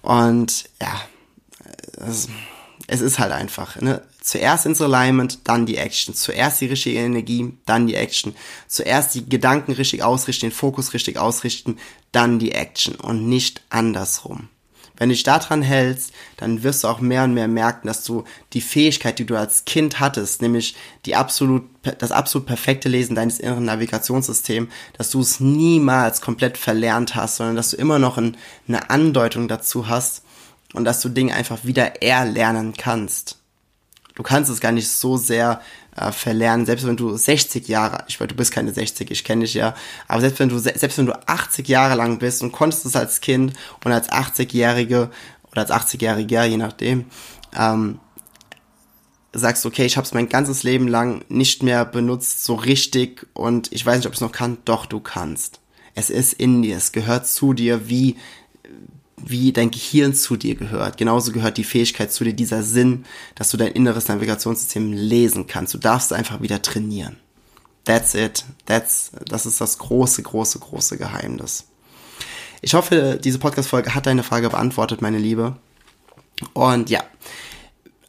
Und 0.00 0.70
ja, 0.80 1.00
es, 1.98 2.28
es 2.86 3.00
ist 3.00 3.18
halt 3.18 3.32
einfach. 3.32 3.80
Ne? 3.80 4.02
Zuerst 4.20 4.66
ins 4.66 4.80
Alignment, 4.80 5.40
dann 5.44 5.66
die 5.66 5.76
Action. 5.76 6.14
Zuerst 6.14 6.60
die 6.60 6.66
richtige 6.66 6.98
Energie, 6.98 7.52
dann 7.66 7.86
die 7.86 7.94
Action. 7.94 8.34
Zuerst 8.68 9.14
die 9.14 9.28
Gedanken 9.28 9.72
richtig 9.72 10.02
ausrichten, 10.02 10.46
den 10.46 10.52
Fokus 10.52 10.94
richtig 10.94 11.18
ausrichten, 11.18 11.78
dann 12.12 12.38
die 12.38 12.52
Action 12.52 12.94
und 12.96 13.28
nicht 13.28 13.62
andersrum. 13.70 14.48
Wenn 14.96 15.08
du 15.08 15.14
dich 15.14 15.22
daran 15.22 15.62
hältst, 15.62 16.12
dann 16.36 16.62
wirst 16.62 16.84
du 16.84 16.88
auch 16.88 17.00
mehr 17.00 17.24
und 17.24 17.32
mehr 17.32 17.48
merken, 17.48 17.86
dass 17.86 18.04
du 18.04 18.24
die 18.52 18.60
Fähigkeit, 18.60 19.18
die 19.18 19.24
du 19.24 19.34
als 19.34 19.64
Kind 19.64 19.98
hattest, 19.98 20.42
nämlich 20.42 20.76
die 21.06 21.16
absolut, 21.16 21.62
das 21.98 22.12
absolut 22.12 22.46
perfekte 22.46 22.90
Lesen 22.90 23.14
deines 23.14 23.40
inneren 23.40 23.64
Navigationssystems, 23.64 24.70
dass 24.98 25.08
du 25.08 25.20
es 25.22 25.40
niemals 25.40 26.20
komplett 26.20 26.58
verlernt 26.58 27.14
hast, 27.14 27.36
sondern 27.36 27.56
dass 27.56 27.70
du 27.70 27.78
immer 27.78 27.98
noch 27.98 28.18
ein, 28.18 28.36
eine 28.68 28.90
Andeutung 28.90 29.48
dazu 29.48 29.88
hast 29.88 30.22
und 30.74 30.84
dass 30.84 31.00
du 31.00 31.08
Dinge 31.08 31.34
einfach 31.34 31.64
wieder 31.64 32.02
erlernen 32.02 32.74
kannst. 32.76 33.36
Du 34.14 34.22
kannst 34.22 34.50
es 34.50 34.60
gar 34.60 34.72
nicht 34.72 34.88
so 34.88 35.16
sehr 35.16 35.60
äh, 35.96 36.12
verlernen, 36.12 36.66
selbst 36.66 36.86
wenn 36.86 36.96
du 36.96 37.16
60 37.16 37.68
Jahre, 37.68 38.04
ich 38.08 38.20
weiß, 38.20 38.28
du 38.28 38.34
bist 38.34 38.52
keine 38.52 38.72
60, 38.72 39.10
ich 39.10 39.24
kenne 39.24 39.44
dich 39.44 39.54
ja, 39.54 39.74
aber 40.08 40.20
selbst 40.20 40.40
wenn 40.40 40.48
du 40.48 40.58
selbst 40.58 40.98
wenn 40.98 41.06
du 41.06 41.18
80 41.26 41.66
Jahre 41.68 41.94
lang 41.94 42.18
bist 42.18 42.42
und 42.42 42.52
konntest 42.52 42.84
es 42.86 42.96
als 42.96 43.20
Kind 43.20 43.54
und 43.84 43.92
als 43.92 44.10
80-Jährige 44.10 45.10
oder 45.50 45.62
als 45.62 45.70
80-Jähriger, 45.70 46.44
je 46.44 46.56
nachdem, 46.56 47.06
ähm, 47.56 47.98
sagst, 49.32 49.64
okay, 49.64 49.86
ich 49.86 49.96
habe 49.96 50.04
es 50.04 50.12
mein 50.12 50.28
ganzes 50.28 50.64
Leben 50.64 50.88
lang 50.88 51.24
nicht 51.28 51.62
mehr 51.62 51.84
benutzt, 51.84 52.44
so 52.44 52.54
richtig 52.54 53.26
und 53.32 53.72
ich 53.72 53.86
weiß 53.86 53.98
nicht, 53.98 54.06
ob 54.06 54.12
ich 54.12 54.18
es 54.18 54.22
noch 54.22 54.32
kann. 54.32 54.58
Doch, 54.64 54.86
du 54.86 55.00
kannst. 55.00 55.60
Es 55.94 56.10
ist 56.10 56.32
in 56.32 56.62
dir, 56.62 56.76
es 56.76 56.92
gehört 56.92 57.26
zu 57.26 57.52
dir, 57.52 57.88
wie 57.88 58.16
wie 59.24 59.52
dein 59.52 59.70
Gehirn 59.70 60.14
zu 60.14 60.36
dir 60.36 60.54
gehört. 60.54 60.96
Genauso 60.96 61.32
gehört 61.32 61.56
die 61.56 61.64
Fähigkeit 61.64 62.12
zu 62.12 62.24
dir, 62.24 62.32
dieser 62.32 62.62
Sinn, 62.62 63.04
dass 63.34 63.50
du 63.50 63.56
dein 63.56 63.72
inneres 63.72 64.08
Navigationssystem 64.08 64.92
lesen 64.92 65.46
kannst. 65.46 65.74
Du 65.74 65.78
darfst 65.78 66.12
einfach 66.12 66.40
wieder 66.40 66.62
trainieren. 66.62 67.16
That's 67.84 68.14
it. 68.14 68.44
That's, 68.66 69.12
das 69.26 69.46
ist 69.46 69.60
das 69.60 69.78
große, 69.78 70.22
große, 70.22 70.58
große 70.58 70.98
Geheimnis. 70.98 71.66
Ich 72.62 72.74
hoffe, 72.74 73.18
diese 73.22 73.38
Podcast-Folge 73.38 73.94
hat 73.94 74.06
deine 74.06 74.22
Frage 74.22 74.50
beantwortet, 74.50 75.00
meine 75.00 75.18
Liebe. 75.18 75.56
Und 76.52 76.90
ja, 76.90 77.02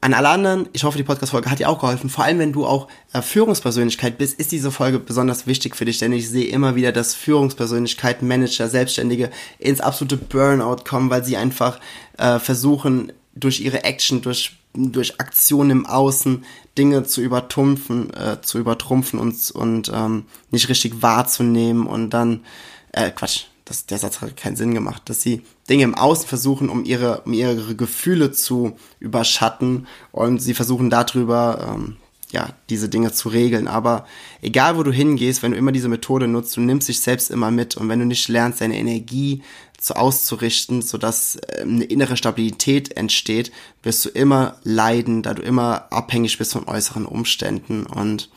an 0.01 0.15
alle 0.15 0.29
anderen, 0.29 0.67
ich 0.73 0.83
hoffe, 0.83 0.97
die 0.97 1.03
Podcast-Folge 1.03 1.49
hat 1.51 1.59
dir 1.59 1.69
auch 1.69 1.79
geholfen. 1.79 2.09
Vor 2.09 2.23
allem, 2.23 2.39
wenn 2.39 2.51
du 2.51 2.65
auch 2.65 2.87
äh, 3.13 3.21
Führungspersönlichkeit 3.21 4.17
bist, 4.17 4.39
ist 4.39 4.51
diese 4.51 4.71
Folge 4.71 4.97
besonders 4.97 5.45
wichtig 5.45 5.75
für 5.75 5.85
dich, 5.85 5.99
denn 5.99 6.11
ich 6.11 6.27
sehe 6.27 6.47
immer 6.47 6.75
wieder, 6.75 6.91
dass 6.91 7.13
Führungspersönlichkeiten, 7.13 8.27
Manager, 8.27 8.67
Selbstständige 8.67 9.29
ins 9.59 9.79
absolute 9.79 10.17
Burnout 10.17 10.83
kommen, 10.87 11.11
weil 11.11 11.23
sie 11.23 11.37
einfach 11.37 11.79
äh, 12.17 12.39
versuchen, 12.39 13.13
durch 13.35 13.61
ihre 13.61 13.83
Action, 13.83 14.23
durch, 14.23 14.57
durch 14.73 15.19
Aktionen 15.19 15.69
im 15.69 15.85
Außen 15.85 16.43
Dinge 16.77 17.03
zu 17.03 17.21
übertrumpfen, 17.21 18.11
äh, 18.13 18.41
zu 18.41 18.57
übertrumpfen 18.57 19.19
und, 19.19 19.51
und 19.51 19.91
ähm, 19.93 20.25
nicht 20.49 20.67
richtig 20.67 21.01
wahrzunehmen 21.03 21.85
und 21.85 22.09
dann, 22.09 22.43
äh, 22.91 23.11
Quatsch, 23.11 23.45
das, 23.65 23.85
der 23.85 23.99
Satz 23.99 24.19
hat 24.19 24.35
keinen 24.35 24.55
Sinn 24.55 24.73
gemacht, 24.73 25.03
dass 25.05 25.21
sie 25.21 25.43
Dinge 25.71 25.85
im 25.85 25.95
Außen 25.95 26.27
versuchen, 26.27 26.69
um 26.69 26.83
ihre, 26.83 27.21
um 27.21 27.31
ihre 27.31 27.75
Gefühle 27.75 28.31
zu 28.31 28.77
überschatten 28.99 29.87
und 30.11 30.39
sie 30.39 30.53
versuchen 30.53 30.89
darüber, 30.89 31.73
ähm, 31.73 31.95
ja, 32.31 32.49
diese 32.69 32.89
Dinge 32.89 33.13
zu 33.13 33.29
regeln. 33.29 33.67
Aber 33.69 34.05
egal, 34.41 34.77
wo 34.77 34.83
du 34.83 34.91
hingehst, 34.91 35.41
wenn 35.41 35.51
du 35.51 35.57
immer 35.57 35.71
diese 35.71 35.87
Methode 35.87 36.27
nutzt, 36.27 36.57
du 36.57 36.61
nimmst 36.61 36.89
dich 36.89 36.99
selbst 36.99 37.31
immer 37.31 37.51
mit 37.51 37.77
und 37.77 37.87
wenn 37.87 37.99
du 37.99 38.05
nicht 38.05 38.27
lernst, 38.27 38.59
deine 38.59 38.77
Energie 38.77 39.43
zu 39.77 39.95
auszurichten, 39.95 40.81
sodass 40.81 41.37
äh, 41.37 41.61
eine 41.61 41.85
innere 41.85 42.17
Stabilität 42.17 42.97
entsteht, 42.97 43.53
wirst 43.81 44.03
du 44.03 44.09
immer 44.09 44.57
leiden, 44.63 45.23
da 45.23 45.33
du 45.33 45.41
immer 45.41 45.85
abhängig 45.91 46.37
bist 46.37 46.51
von 46.51 46.67
äußeren 46.67 47.05
Umständen 47.05 47.85
und 47.85 48.29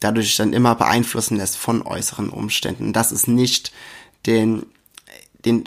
dadurch 0.00 0.34
dann 0.36 0.52
immer 0.52 0.74
beeinflussen 0.74 1.36
lässt 1.36 1.56
von 1.56 1.82
äußeren 1.82 2.30
Umständen. 2.30 2.92
Das 2.92 3.12
ist 3.12 3.28
nicht 3.28 3.70
den 4.26 4.66
den 5.44 5.64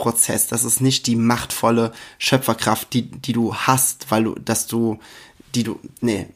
Schöpferprozess. 0.00 0.46
Das 0.46 0.64
ist 0.64 0.80
nicht 0.80 1.06
die 1.06 1.16
machtvolle 1.16 1.92
Schöpferkraft, 2.18 2.92
die, 2.92 3.02
die 3.02 3.32
du 3.32 3.54
hast, 3.54 4.10
weil 4.10 4.24
du, 4.24 4.34
dass 4.34 4.66
du, 4.66 4.98
die 5.54 5.64
du, 5.64 5.78
nee, 6.00 6.28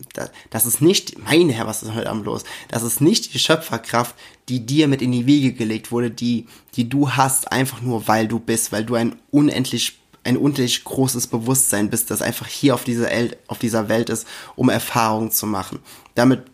das 0.50 0.66
ist 0.66 0.80
nicht, 0.80 1.18
meine 1.18 1.52
Herr, 1.52 1.66
was 1.66 1.82
ist 1.82 1.94
heute 1.94 2.10
Abend 2.10 2.26
los? 2.26 2.44
Das 2.68 2.82
ist 2.82 3.00
nicht 3.00 3.32
die 3.32 3.38
Schöpferkraft, 3.38 4.14
die 4.48 4.66
dir 4.66 4.88
mit 4.88 5.02
in 5.02 5.12
die 5.12 5.26
Wiege 5.26 5.52
gelegt 5.52 5.90
wurde, 5.90 6.10
die, 6.10 6.46
die 6.74 6.88
du 6.88 7.10
hast, 7.10 7.52
einfach 7.52 7.80
nur 7.80 8.06
weil 8.08 8.28
du 8.28 8.38
bist, 8.38 8.72
weil 8.72 8.84
du 8.84 8.94
ein 8.94 9.16
unendlich 9.30 9.98
ein 10.26 10.38
unendlich 10.38 10.84
großes 10.84 11.26
Bewusstsein 11.26 11.90
bist, 11.90 12.10
das 12.10 12.22
einfach 12.22 12.46
hier 12.46 12.72
auf 12.74 12.82
dieser, 12.82 13.10
El 13.10 13.36
auf 13.46 13.58
dieser 13.58 13.90
Welt 13.90 14.08
ist, 14.08 14.26
um 14.56 14.70
Erfahrungen 14.70 15.30
zu 15.30 15.46
machen. 15.46 15.80
Damit 16.14 16.44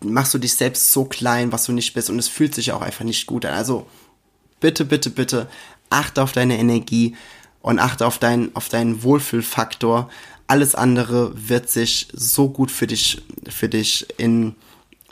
machst 0.00 0.34
du 0.34 0.38
dich 0.38 0.54
selbst 0.54 0.90
so 0.90 1.04
klein, 1.04 1.52
was 1.52 1.66
du 1.66 1.72
nicht 1.72 1.94
bist 1.94 2.10
und 2.10 2.18
es 2.18 2.26
fühlt 2.26 2.56
sich 2.56 2.72
auch 2.72 2.82
einfach 2.82 3.04
nicht 3.04 3.26
gut 3.26 3.44
an. 3.44 3.54
Also 3.54 3.86
bitte, 4.58 4.84
bitte, 4.84 5.10
bitte 5.10 5.46
achte 5.94 6.22
auf 6.22 6.32
deine 6.32 6.58
Energie 6.58 7.16
und 7.62 7.78
achte 7.78 8.06
auf 8.06 8.18
deinen, 8.18 8.54
auf 8.54 8.68
deinen 8.68 9.02
Wohlfühlfaktor. 9.02 10.10
Alles 10.46 10.74
andere 10.74 11.32
wird 11.48 11.70
sich 11.70 12.08
so 12.12 12.50
gut 12.50 12.70
für 12.70 12.86
dich, 12.86 13.22
für 13.48 13.70
dich 13.70 14.06
in, 14.18 14.54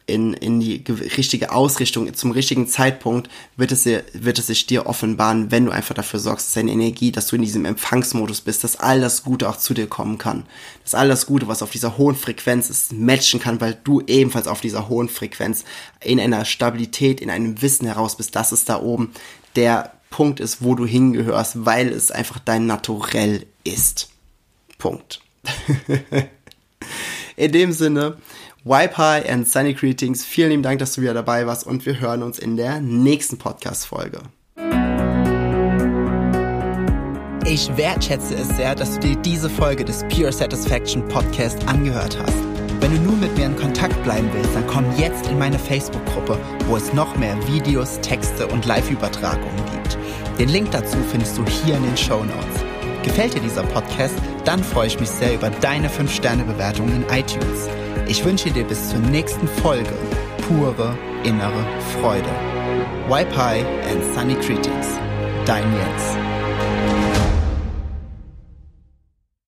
in, 0.06 0.34
in 0.34 0.60
die 0.60 0.84
richtige 1.16 1.52
Ausrichtung, 1.52 2.12
zum 2.12 2.32
richtigen 2.32 2.66
Zeitpunkt 2.68 3.30
wird 3.56 3.72
es, 3.72 3.86
wird 3.86 4.38
es 4.38 4.48
sich 4.48 4.66
dir 4.66 4.84
offenbaren, 4.84 5.50
wenn 5.50 5.64
du 5.64 5.70
einfach 5.72 5.94
dafür 5.94 6.20
sorgst, 6.20 6.48
dass 6.48 6.54
deine 6.54 6.72
Energie, 6.72 7.12
dass 7.12 7.28
du 7.28 7.36
in 7.36 7.42
diesem 7.42 7.64
Empfangsmodus 7.64 8.42
bist, 8.42 8.64
dass 8.64 8.76
all 8.76 9.00
das 9.00 9.22
Gute 9.22 9.48
auch 9.48 9.56
zu 9.56 9.72
dir 9.72 9.86
kommen 9.86 10.18
kann. 10.18 10.44
Dass 10.82 10.94
all 10.94 11.08
das 11.08 11.24
Gute, 11.24 11.48
was 11.48 11.62
auf 11.62 11.70
dieser 11.70 11.96
hohen 11.96 12.16
Frequenz 12.16 12.68
ist, 12.68 12.92
matchen 12.92 13.40
kann, 13.40 13.62
weil 13.62 13.78
du 13.84 14.02
ebenfalls 14.06 14.48
auf 14.48 14.60
dieser 14.60 14.90
hohen 14.90 15.08
Frequenz 15.08 15.64
in 16.02 16.20
einer 16.20 16.44
Stabilität, 16.44 17.22
in 17.22 17.30
einem 17.30 17.62
Wissen 17.62 17.86
heraus 17.86 18.16
bist, 18.16 18.36
dass 18.36 18.52
es 18.52 18.66
da 18.66 18.82
oben 18.82 19.12
der 19.56 19.92
Punkt 20.12 20.38
ist, 20.38 20.62
wo 20.62 20.76
du 20.76 20.86
hingehörst, 20.86 21.66
weil 21.66 21.88
es 21.88 22.12
einfach 22.12 22.38
dein 22.38 22.66
Naturell 22.66 23.46
ist. 23.64 24.10
Punkt. 24.78 25.20
in 27.36 27.50
dem 27.50 27.72
Sinne, 27.72 28.18
High 28.64 29.28
and 29.28 29.48
Sunny 29.48 29.74
Greetings. 29.74 30.24
Vielen 30.24 30.50
lieben 30.50 30.62
Dank, 30.62 30.78
dass 30.78 30.94
du 30.94 31.00
wieder 31.00 31.14
dabei 31.14 31.48
warst 31.48 31.66
und 31.66 31.84
wir 31.84 31.98
hören 31.98 32.22
uns 32.22 32.38
in 32.38 32.56
der 32.56 32.80
nächsten 32.80 33.38
Podcast-Folge. 33.38 34.20
Ich 37.44 37.76
wertschätze 37.76 38.36
es 38.36 38.48
sehr, 38.56 38.76
dass 38.76 38.94
du 38.94 39.08
dir 39.08 39.16
diese 39.16 39.50
Folge 39.50 39.84
des 39.84 40.04
Pure 40.04 40.32
Satisfaction 40.32 41.06
Podcast 41.08 41.66
angehört 41.66 42.16
hast. 42.22 42.36
Wenn 42.80 42.96
du 42.96 43.02
nun 43.02 43.20
mit 43.20 43.36
mir 43.36 43.46
in 43.46 43.56
Kontakt 43.56 44.00
bleiben 44.02 44.28
willst, 44.32 44.54
dann 44.54 44.66
komm 44.66 44.84
jetzt 44.96 45.28
in 45.28 45.38
meine 45.38 45.58
Facebook-Gruppe, 45.58 46.38
wo 46.66 46.76
es 46.76 46.92
noch 46.92 47.16
mehr 47.16 47.36
Videos, 47.46 48.00
Texte 48.00 48.46
und 48.46 48.66
Live-Übertragungen 48.66 49.64
gibt. 49.72 49.98
Den 50.42 50.48
Link 50.48 50.72
dazu 50.72 50.96
findest 51.08 51.38
du 51.38 51.44
hier 51.46 51.76
in 51.76 51.84
den 51.84 51.96
Show 51.96 52.24
Notes. 52.24 52.64
Gefällt 53.04 53.32
dir 53.32 53.40
dieser 53.40 53.62
Podcast? 53.62 54.16
Dann 54.44 54.64
freue 54.64 54.88
ich 54.88 54.98
mich 54.98 55.08
sehr 55.08 55.34
über 55.34 55.50
deine 55.50 55.88
5-Sterne-Bewertung 55.88 56.88
in 56.88 57.04
iTunes. 57.16 57.68
Ich 58.08 58.24
wünsche 58.24 58.50
dir 58.50 58.64
bis 58.64 58.88
zur 58.88 58.98
nächsten 58.98 59.46
Folge 59.46 59.92
pure 60.48 60.98
innere 61.22 61.64
Freude. 61.92 62.28
Wipe 63.08 63.36
High 63.36 63.64
and 63.88 64.02
Sunny 64.16 64.34
Greetings. 64.34 64.98
Dein 65.46 65.62
Jens. 65.76 66.21